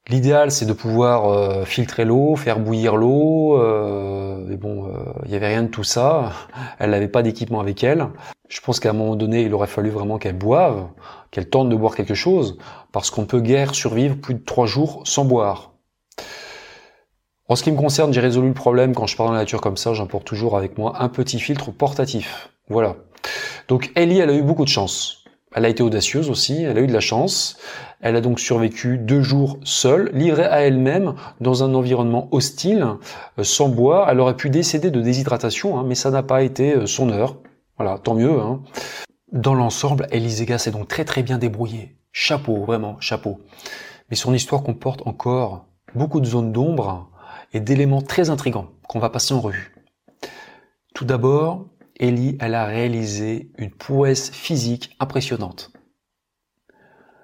[0.09, 3.59] l'idéal c'est de pouvoir euh, filtrer l'eau, faire bouillir l'eau.
[4.47, 4.91] mais bon,
[5.27, 6.33] il y avait rien de tout ça.
[6.79, 8.07] Elle n'avait pas d'équipement avec elle.
[8.49, 10.87] Je pense qu'à un moment donné, il aurait fallu vraiment qu'elle boive,
[11.31, 12.59] qu'elle tente de boire quelque chose,
[12.93, 15.73] parce qu'on peut guère survivre plus de trois jours sans boire.
[17.49, 19.61] En ce qui me concerne, j'ai résolu le problème quand je pars dans la nature
[19.61, 22.51] comme ça, j'emporte toujours avec moi un petit filtre portatif.
[22.69, 22.97] Voilà.
[23.69, 25.25] Donc Ellie, elle a eu beaucoup de chance.
[25.55, 27.57] Elle a été audacieuse aussi, elle a eu de la chance.
[28.01, 32.87] Elle a donc survécu deux jours seule, livrée à elle-même, dans un environnement hostile,
[33.39, 34.07] euh, sans bois.
[34.11, 37.39] Elle aurait pu décéder de déshydratation, hein, mais ça n'a pas été euh, son heure.
[37.79, 38.39] Voilà, tant mieux.
[38.39, 38.61] Hein.
[39.33, 41.97] Dans l'ensemble, Elisega s'est donc très très bien débrouillée.
[42.13, 43.41] Chapeau, vraiment, chapeau.
[44.11, 47.11] Mais son histoire comporte encore beaucoup de zones d'ombre,
[47.53, 49.75] et d'éléments très intrigants qu'on va passer en revue.
[50.95, 51.67] Tout d'abord,
[51.99, 55.73] Ellie, elle a réalisé une prouesse physique impressionnante.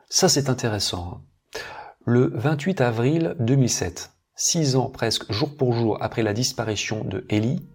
[0.08, 1.20] Ça, c'est intéressant.
[1.20, 1.60] Hein.
[2.06, 7.66] Le 28 avril 2007, six ans presque jour pour jour après la disparition de Ellie,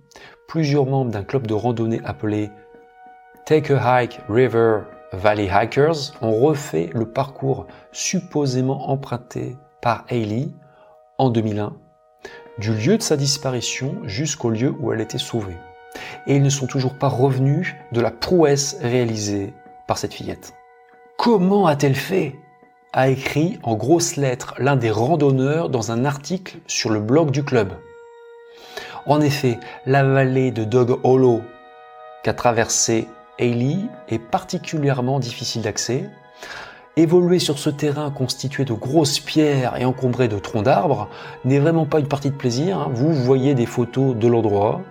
[0.48, 2.50] plusieurs membres d'un club de randonnée appelé
[3.46, 4.82] Take a Hike River
[5.14, 10.54] Valley Hikers ont refait le parcours supposément emprunté par Ellie
[11.18, 11.74] en 2001
[12.60, 15.58] du lieu de sa disparition jusqu'au lieu où elle était sauvée.
[16.28, 19.54] Et ils ne sont toujours pas revenus de la prouesse réalisée
[19.88, 20.54] par cette fillette.
[21.18, 22.36] Comment a-t-elle fait?
[22.92, 27.44] a écrit en grosses lettres l'un des randonneurs dans un article sur le blog du
[27.44, 27.74] club.
[29.06, 31.42] En effet, la vallée de Dog Hollow
[32.24, 33.08] qu'a traversée
[33.40, 33.78] Hailey
[34.10, 36.10] est particulièrement difficile d'accès
[36.98, 41.08] Évoluer sur ce terrain constitué de grosses pierres et encombré de troncs d'arbres
[41.46, 42.78] n'est vraiment pas une partie de plaisir.
[42.78, 42.92] Hein.
[42.94, 44.82] Vous voyez des photos de l'endroit.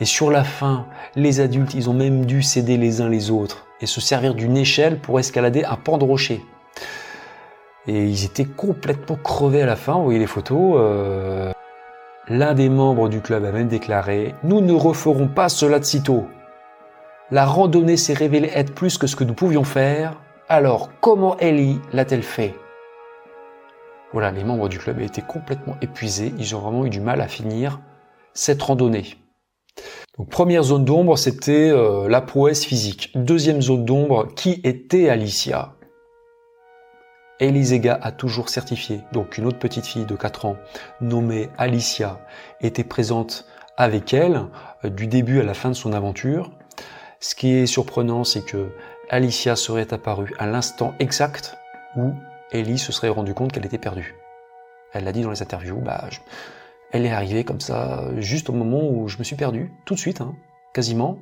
[0.00, 3.66] Et sur la fin, les adultes, ils ont même dû céder les uns les autres
[3.80, 6.44] et se servir d'une échelle pour escalader un pan de rocher.
[7.86, 10.74] Et ils étaient complètement crevés à la fin, vous voyez les photos.
[10.78, 11.52] Euh.
[12.28, 16.26] L'un des membres du club a même déclaré⁇ Nous ne referons pas cela de sitôt.
[17.32, 21.78] La randonnée s'est révélée être plus que ce que nous pouvions faire, alors, comment Ellie
[21.92, 22.56] l'a-t-elle fait?
[24.12, 27.28] Voilà, les membres du club étaient complètement épuisés, ils ont vraiment eu du mal à
[27.28, 27.78] finir
[28.34, 29.16] cette randonnée.
[30.18, 33.12] Donc, première zone d'ombre, c'était euh, la prouesse physique.
[33.14, 35.74] Deuxième zone d'ombre, qui était Alicia?
[37.38, 40.56] Elisega a toujours certifié, donc une autre petite fille de 4 ans
[41.00, 42.18] nommée Alicia
[42.60, 44.46] était présente avec elle
[44.84, 46.50] euh, du début à la fin de son aventure.
[47.22, 48.70] Ce qui est surprenant, c'est que
[49.10, 51.54] Alicia serait apparue à l'instant exact
[51.94, 52.12] où
[52.50, 54.14] Ellie se serait rendu compte qu'elle était perdue.
[54.94, 56.08] Elle l'a dit dans les interviews, bah,
[56.92, 59.98] elle est arrivée comme ça, juste au moment où je me suis perdu, tout de
[59.98, 60.34] suite, hein,
[60.72, 61.18] quasiment.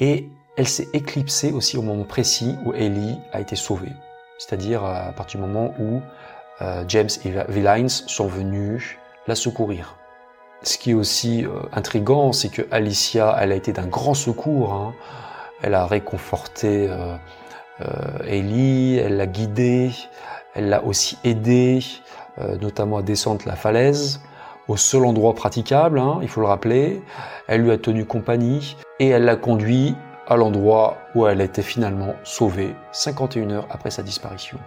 [0.00, 3.92] Et elle s'est éclipsée aussi au moment précis où Ellie a été sauvée.
[4.38, 6.00] C'est-à-dire à partir du moment où
[6.62, 8.98] euh, James et Villains sont venus
[9.28, 9.96] la secourir.
[10.62, 14.72] Ce qui est aussi euh, intrigant, c'est que Alicia, elle a été d'un grand secours.
[14.72, 14.94] Hein.
[15.62, 17.16] Elle a réconforté euh,
[17.80, 19.90] euh, Ellie, elle l'a guidée,
[20.54, 21.80] elle l'a aussi aidé,
[22.38, 24.20] euh, notamment à descendre la falaise,
[24.68, 27.02] au seul endroit praticable, hein, il faut le rappeler.
[27.46, 29.94] Elle lui a tenu compagnie et elle l'a conduit
[30.26, 34.58] à l'endroit où elle était finalement sauvée 51 heures après sa disparition.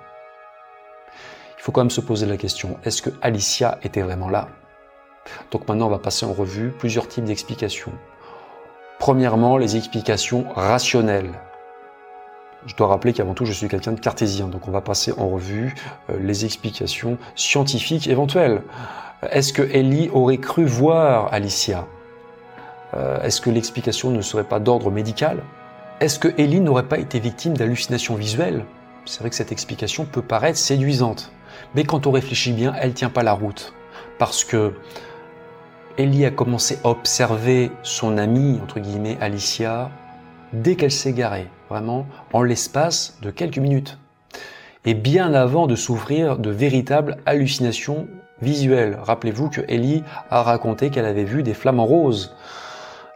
[1.57, 4.47] Il faut quand même se poser la question, est-ce que Alicia était vraiment là?
[5.51, 7.91] Donc maintenant on va passer en revue plusieurs types d'explications.
[8.99, 11.31] Premièrement, les explications rationnelles.
[12.65, 15.29] Je dois rappeler qu'avant tout, je suis quelqu'un de cartésien, donc on va passer en
[15.29, 15.73] revue
[16.09, 18.61] euh, les explications scientifiques éventuelles.
[19.31, 21.87] Est-ce que Ellie aurait cru voir Alicia?
[22.93, 25.43] Euh, Est-ce que l'explication ne serait pas d'ordre médical?
[26.01, 28.65] Est-ce que Ellie n'aurait pas été victime d'hallucinations visuelles?
[29.05, 31.31] C'est vrai que cette explication peut paraître séduisante,
[31.75, 33.73] mais quand on réfléchit bien, elle tient pas la route.
[34.17, 34.73] Parce que
[35.97, 39.89] Ellie a commencé à observer son amie, entre guillemets, Alicia,
[40.53, 41.15] dès qu'elle s'est
[41.69, 43.97] vraiment en l'espace de quelques minutes.
[44.85, 48.07] Et bien avant de souffrir de véritables hallucinations
[48.41, 48.97] visuelles.
[49.01, 52.35] Rappelez-vous que Ellie a raconté qu'elle avait vu des flamants roses.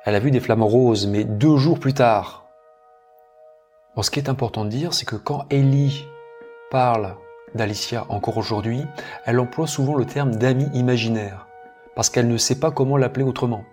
[0.05, 2.45] Elle a vu des flamants roses, mais deux jours plus tard.
[3.95, 6.05] Bon, ce qui est important de dire, c'est que quand Ellie
[6.71, 7.15] parle
[7.55, 8.81] d'Alicia encore aujourd'hui,
[9.25, 11.42] elle emploie souvent le terme d'ami imaginaire,
[11.95, 13.63] parce qu'elle ne sait pas comment l'appeler autrement.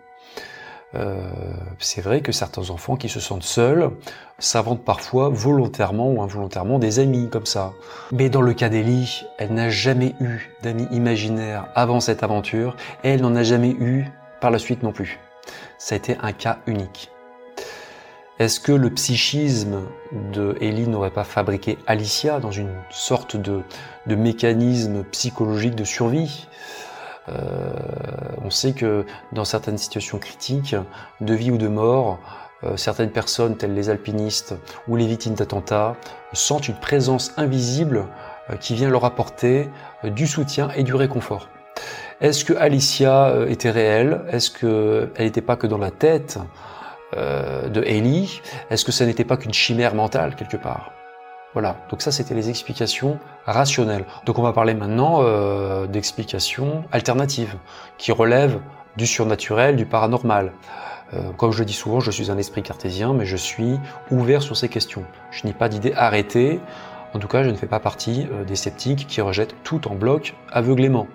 [0.97, 1.31] Euh,
[1.79, 3.91] c'est vrai que certains enfants qui se sentent seuls
[4.39, 7.73] s'inventent parfois volontairement ou involontairement des amis comme ça.
[8.11, 13.11] Mais dans le cas d'Ellie, elle n'a jamais eu d'amis imaginaires avant cette aventure et
[13.11, 14.07] elle n'en a jamais eu
[14.41, 15.21] par la suite non plus.
[15.79, 17.11] Ça a été un cas unique.
[18.41, 19.83] Est-ce que le psychisme
[20.33, 23.63] de Ellie n'aurait pas fabriqué Alicia dans une sorte de
[24.07, 26.49] mécanisme psychologique de survie?
[27.31, 27.73] Euh,
[28.45, 30.77] on sait que dans certaines situations critiques,
[31.21, 32.19] de vie ou de mort,
[32.65, 34.55] euh, certaines personnes, telles les alpinistes
[34.89, 35.97] ou les victimes d'attentats,
[36.33, 38.07] sentent une présence invisible
[38.51, 39.69] euh, qui vient leur apporter
[40.05, 41.49] du soutien et du réconfort.
[42.21, 44.23] Est-ce que Alicia était réelle?
[44.31, 46.39] Est-ce qu'elle n'était pas que dans la tête
[47.15, 50.93] de Ellie Est-ce que ça n'était pas qu'une chimère mentale quelque part?
[51.53, 54.05] Voilà, donc ça c'était les explications rationnelles.
[54.25, 57.57] Donc on va parler maintenant euh, d'explications alternatives,
[57.99, 58.61] qui relèvent
[58.97, 60.53] du surnaturel, du paranormal.
[61.13, 63.81] Euh, comme je le dis souvent, je suis un esprit cartésien, mais je suis
[64.13, 65.03] ouvert sur ces questions.
[65.33, 66.61] Je n'ai pas d'idée arrêtée,
[67.15, 69.97] en tout cas je ne fais pas partie euh, des sceptiques qui rejettent tout en
[69.97, 71.09] bloc aveuglément.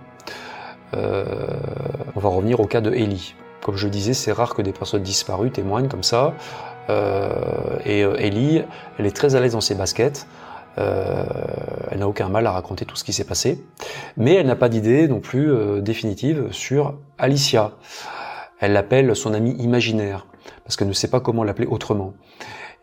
[0.94, 3.36] on va revenir au cas de Ellie.
[3.62, 6.34] Comme je disais, c'est rare que des personnes disparues témoignent comme ça.
[6.90, 8.64] Euh, et euh, Ellie,
[8.98, 10.28] elle est très à l'aise dans ses baskets.
[10.78, 11.24] Euh,
[11.90, 13.64] elle n'a aucun mal à raconter tout ce qui s'est passé,
[14.18, 17.72] mais elle n'a pas d'idée non plus définitive sur Alicia.
[18.60, 20.28] Elle l'appelle son amie imaginaire
[20.64, 22.14] parce qu'elle ne sait pas comment l'appeler autrement.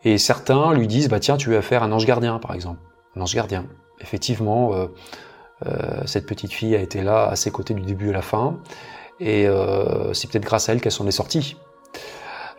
[0.03, 2.79] Et certains lui disent bah tiens tu veux faire un ange gardien par exemple,
[3.15, 3.65] un ange gardien.
[4.01, 4.71] Effectivement,
[6.05, 8.57] cette petite fille a été là à ses côtés du début à la fin,
[9.19, 9.47] et
[10.13, 11.57] c'est peut-être grâce à elle qu'elle s'en est sortie.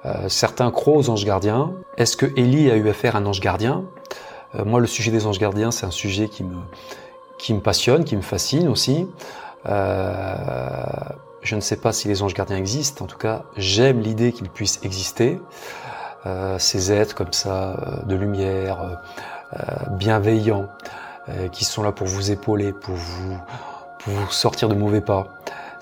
[0.06, 1.72] Euh, certains croient aux anges gardiens.
[1.96, 3.84] Est-ce que Élie a eu affaire à un ange gardien?
[4.54, 8.22] Euh, Moi, le sujet des anges gardiens, c'est un sujet qui me, passionne, qui me
[8.22, 9.08] fascine aussi.
[9.66, 10.84] Euh,
[11.40, 13.04] je ne sais pas si les anges gardiens existent.
[13.04, 15.40] En tout cas, j'aime l'idée qu'ils puissent exister.
[16.58, 19.02] ces êtres comme ça, de lumière,
[19.90, 20.68] bienveillants,
[21.52, 25.28] qui sont là pour vous épauler, pour vous sortir de mauvais pas.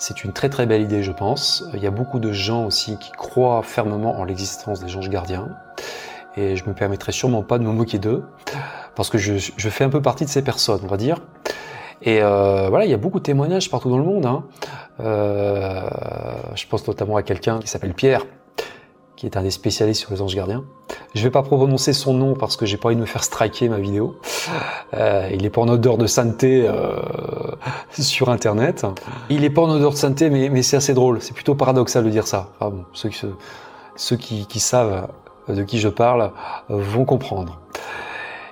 [0.03, 1.64] C'est une très très belle idée, je pense.
[1.74, 5.50] Il y a beaucoup de gens aussi qui croient fermement en l'existence des anges gardiens.
[6.36, 8.24] Et je me permettrai sûrement pas de me moquer d'eux,
[8.96, 11.20] parce que je, fais un peu partie de ces personnes, on va dire.
[12.03, 14.26] Et euh, voilà, il y a beaucoup de témoignages partout dans le monde.
[14.26, 14.42] Hein.
[14.98, 15.88] Euh,
[16.57, 18.26] je pense notamment à quelqu'un qui s'appelle Pierre,
[19.23, 20.64] qui est un des spécialistes sur les anges gardiens.
[21.14, 23.68] Je vais pas prononcer son nom parce que j'ai pas envie de me faire striker
[23.68, 24.16] ma vidéo.
[24.95, 26.97] Euh, il est pas en odeur de sainteté euh,
[28.01, 28.85] sur Internet.
[29.31, 31.23] Il est pas en odeur de sainteté, mais, c'est assez drôle.
[31.23, 32.49] C'est plutôt paradoxal de dire ça.
[32.95, 35.07] Ceux, qui savent
[35.47, 36.33] de qui je parle
[36.68, 37.61] vont comprendre.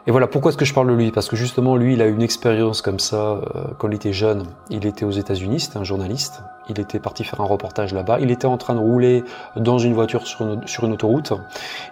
[0.06, 2.06] Et voilà, pourquoi est-ce que je parle de lui Parce que justement, lui, il a
[2.06, 4.44] eu une expérience comme ça euh, quand il était jeune.
[4.70, 6.42] Il était aux États-Unis, c'était un journaliste.
[6.70, 8.18] Il était parti faire un reportage là-bas.
[8.20, 9.24] Il était en train de rouler
[9.56, 10.42] dans une voiture sur
[10.84, 11.32] une, autoroute.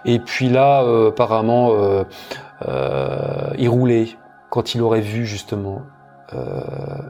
[0.05, 2.03] Et puis là, euh, apparemment, euh,
[3.57, 4.07] il roulait
[4.49, 5.83] quand il aurait vu justement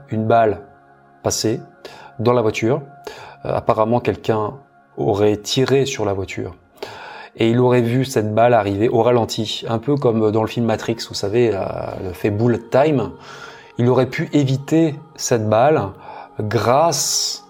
[0.10, 0.62] une balle
[1.24, 1.62] passer
[2.20, 2.82] dans la voiture.
[3.44, 4.54] apparemment, quelqu'un
[4.98, 6.56] aurait tiré sur la voiture
[7.40, 10.66] et il aurait vu cette balle arriver au ralenti, un peu comme dans le film
[10.66, 11.62] Matrix, vous savez, euh,
[12.04, 13.12] le fait bullet time.
[13.78, 15.82] Il aurait pu éviter cette balle
[16.42, 17.46] grâce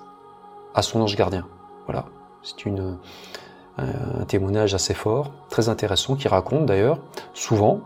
[0.79, 1.45] à son ange gardien.
[1.85, 2.05] Voilà,
[2.43, 2.97] c'est une
[4.21, 6.99] un témoignage assez fort, très intéressant, qui raconte d'ailleurs
[7.33, 7.79] souvent.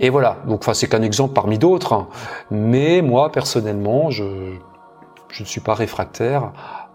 [0.00, 2.08] Et voilà, donc c'est qu'un exemple parmi d'autres, hein.
[2.50, 4.24] mais moi personnellement, je,
[5.28, 6.52] je ne suis pas réfractaire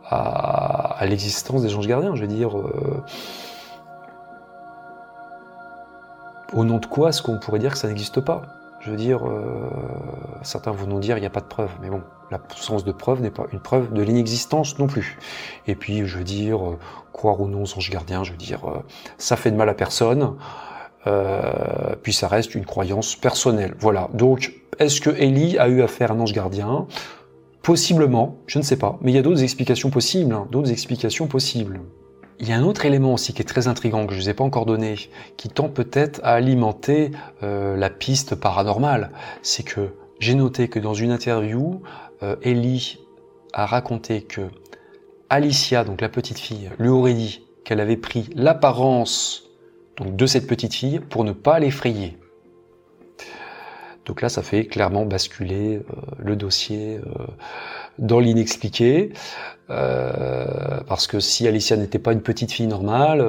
[0.10, 2.16] à, l'existence des anges gardiens.
[2.16, 3.04] Je veux dire, euh,
[6.54, 8.42] au nom de quoi est-ce qu'on pourrait dire que ça n'existe pas?
[8.80, 9.70] Je veux dire, euh,
[10.44, 12.02] certains vont nous dire il n'y a pas de preuve, mais bon,
[12.32, 15.18] l'absence de preuve n'est pas une preuve de l'inexistence non plus.
[15.68, 16.80] Et puis, je veux dire, euh,
[17.14, 18.62] croire ou non aux anges gardiens, je veux dire,
[19.18, 20.36] ça fait de mal à personne.
[22.04, 23.76] puis ça reste une croyance personnelle.
[23.80, 24.10] Voilà.
[24.14, 26.86] Donc, est-ce que Ellie a eu affaire à un ange gardien?
[27.68, 31.28] Possiblement, je ne sais pas, mais il y a d'autres explications possibles, hein, d'autres explications
[31.28, 31.82] possibles.
[32.40, 34.30] Il y a un autre élément aussi qui est très intrigant que je ne vous
[34.30, 34.96] ai pas encore donné,
[35.38, 37.12] qui tend peut-être à alimenter
[37.42, 39.12] euh, la piste paranormale.
[39.42, 39.90] C'est que
[40.20, 41.82] j'ai noté que dans une interview,
[42.24, 43.00] euh, Ellie
[43.54, 44.42] a raconté que
[45.30, 49.44] Alicia, donc la petite fille, lui aurait dit qu'elle avait pris l'apparence
[50.00, 52.18] de cette petite fille pour ne pas l'effrayer.
[54.06, 55.82] Donc là, ça fait clairement basculer euh,
[56.18, 57.26] le dossier euh,
[58.00, 59.12] dans l'inexpliqué,
[59.68, 63.22] parce que si Alicia n'était pas une petite fille normale,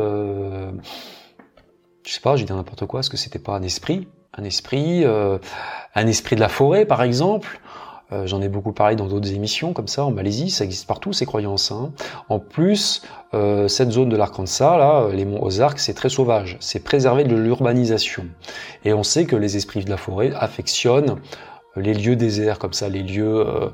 [2.04, 5.04] je sais pas, je dis n'importe quoi, est-ce que c'était pas un esprit, un esprit,
[5.04, 7.60] un esprit de la forêt, par exemple?
[8.10, 11.12] Euh, j'en ai beaucoup parlé dans d'autres émissions, comme ça, en Malaisie, ça existe partout
[11.12, 11.70] ces croyances.
[11.70, 11.92] Hein.
[12.30, 13.02] En plus,
[13.34, 17.36] euh, cette zone de l'Arkansas, là, les monts Ozarks, c'est très sauvage, c'est préservé de
[17.36, 18.24] l'urbanisation.
[18.84, 21.16] Et on sait que les esprits de la forêt affectionnent
[21.76, 23.68] les lieux déserts comme ça, les lieux, euh,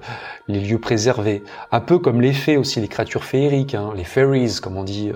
[0.49, 1.45] les lieux préservés.
[1.71, 5.13] Un peu comme les fées aussi, les créatures féeriques, hein, les fairies, comme on dit,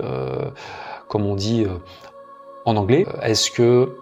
[1.09, 1.65] comme on dit
[2.69, 3.05] en anglais.
[3.21, 3.97] Est-ce que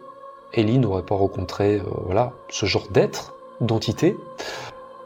[0.54, 4.18] Ellie n'aurait pas rencontré voilà, ce genre d'être, d'entité?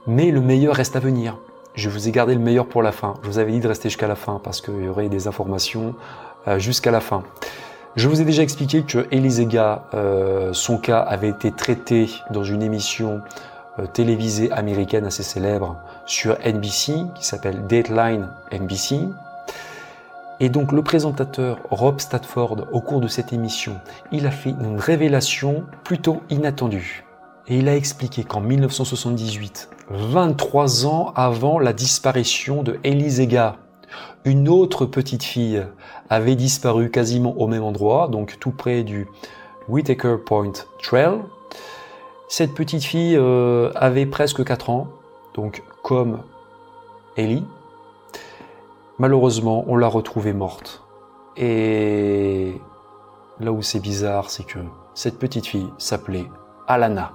[0.07, 1.37] Mais le meilleur reste à venir.
[1.75, 3.13] Je vous ai gardé le meilleur pour la fin.
[3.23, 5.95] Je vous avais dit de rester jusqu'à la fin parce qu'il y aurait des informations
[6.47, 7.23] euh, jusqu'à la fin.
[7.95, 12.63] Je vous ai déjà expliqué que Elisega, euh, son cas avait été traité dans une
[12.63, 13.21] émission
[13.79, 19.07] euh, télévisée américaine assez célèbre sur NBC qui s'appelle Dateline NBC.
[20.43, 23.75] Et donc le présentateur Rob Statford, au cours de cette émission,
[24.11, 27.05] il a fait une révélation plutôt inattendue.
[27.47, 33.57] Et il a expliqué qu'en 1978, 23 ans avant la disparition de Elisega,
[34.25, 35.63] une autre petite fille
[36.09, 39.07] avait disparu quasiment au même endroit, donc tout près du
[39.69, 41.19] Whitaker Point Trail.
[42.29, 44.87] Cette petite fille euh, avait presque 4 ans,
[45.35, 46.23] donc comme
[47.15, 47.45] Ellie.
[49.01, 50.83] Malheureusement, on l'a retrouvée morte.
[51.35, 52.61] Et
[53.39, 54.59] là où c'est bizarre, c'est que
[54.93, 56.27] cette petite fille s'appelait
[56.67, 57.11] Alana.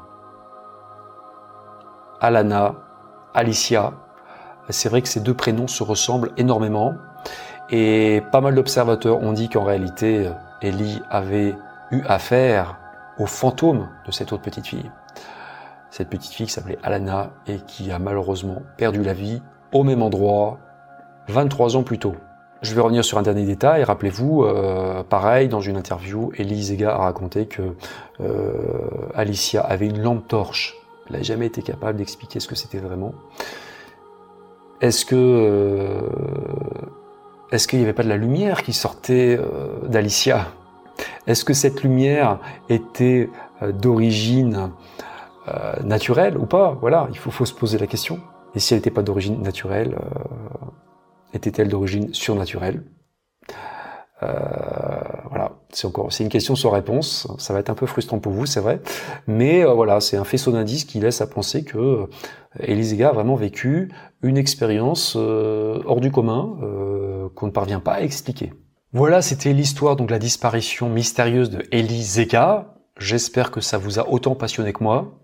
[2.20, 2.74] Alana,
[3.34, 3.93] Alicia.
[4.68, 6.95] C'est vrai que ces deux prénoms se ressemblent énormément.
[7.70, 10.28] Et pas mal d'observateurs ont dit qu'en réalité,
[10.62, 11.55] Ellie avait
[11.93, 12.80] eu affaire
[13.16, 14.91] au fantôme de cette autre petite fille.
[15.91, 19.41] Cette petite fille qui s'appelait Alana et qui a malheureusement perdu la vie
[19.72, 20.59] au même endroit
[21.29, 22.14] 23 ans plus tôt.
[22.62, 23.85] Je vais revenir sur un dernier détail.
[23.85, 27.62] Rappelez-vous, euh, pareil, dans une interview, Ellie Zega a raconté que
[28.20, 28.53] euh,
[29.14, 30.74] Alicia avait une lampe torche
[31.09, 33.14] elle n'a jamais été capable d'expliquer ce que c'était vraiment.
[34.81, 36.01] Est-ce que euh,
[37.53, 39.39] est-ce qu'il n'y avait pas de la lumière qui sortait
[39.85, 40.49] d'Alicia?
[41.29, 43.31] Est-ce que cette lumière était
[43.62, 44.72] d'origine
[45.85, 46.77] naturelle ou pas?
[46.81, 48.18] Voilà, il faut, se poser la question.
[48.57, 49.97] Et si elle n'était pas d'origine naturelle,
[51.35, 52.83] était-elle d'origine surnaturelle
[54.22, 54.29] euh,
[55.29, 57.29] voilà, c'est encore, c'est une question sans réponse.
[57.39, 58.81] Ça va être un peu frustrant pour vous, c'est vrai,
[59.27, 62.07] mais euh, voilà, c'est un faisceau d'indices qui laisse à penser que euh,
[62.61, 66.57] Elisega a vraiment vécu une expérience hors du commun
[67.35, 68.55] qu'on ne parvient pas à expliquer.
[68.95, 72.74] Voilà, c'était l'histoire donc la disparition mystérieuse de Elisega.
[72.99, 75.18] J'espère que ça vous a autant passionné que moi.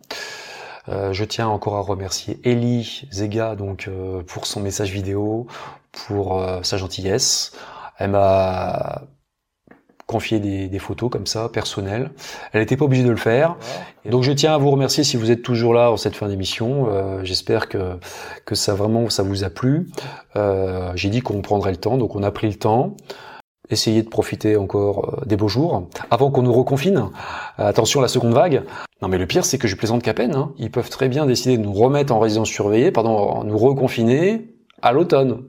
[0.88, 3.88] je tiens encore à remercier Eli Zega donc
[4.26, 5.46] pour son message vidéo,
[5.92, 7.52] pour sa gentillesse.
[7.98, 9.02] Elle m'a
[10.12, 12.10] confié des, photos comme ça, personnelles.
[12.52, 13.56] Elle n'était pas obligée de le faire.
[14.04, 16.88] donc je tiens à vous remercier si vous êtes toujours là en cette fin d'émission.
[16.90, 17.98] Euh, j'espère que,
[18.44, 19.90] que ça vraiment ça vous a plu.
[20.36, 22.96] Euh, j'ai dit qu'on prendrait le temps, donc on a pris le temps.
[23.70, 27.08] Essayez de profiter encore euh, des beaux jours avant qu'on nous reconfine.
[27.56, 28.64] attention à la seconde vague.
[29.00, 30.34] Non mais le pire c'est que je plaisante qu'à peine.
[30.34, 30.52] Hein.
[30.58, 34.48] Ils peuvent très bien décider de nous remettre en résidence surveillée, pardon, nous reconfiner
[34.82, 35.44] à l'automne.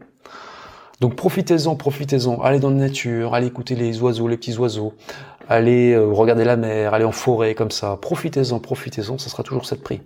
[1.00, 2.42] Donc profitez-en, profitez-en.
[2.42, 4.94] Allez dans la nature, allez écouter les oiseaux, les petits oiseaux.
[5.50, 7.98] Allez euh, regarder la mer, allez en forêt comme ça.
[8.02, 10.02] Profitez-en, profitez-en, ça sera toujours cette prix.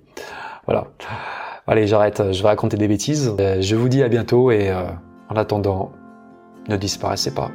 [0.65, 0.87] Voilà.
[1.67, 3.33] Allez, j'arrête, je vais raconter des bêtises.
[3.39, 4.83] Euh, je vous dis à bientôt et euh,
[5.29, 5.91] en attendant,
[6.69, 7.51] ne disparaissez pas.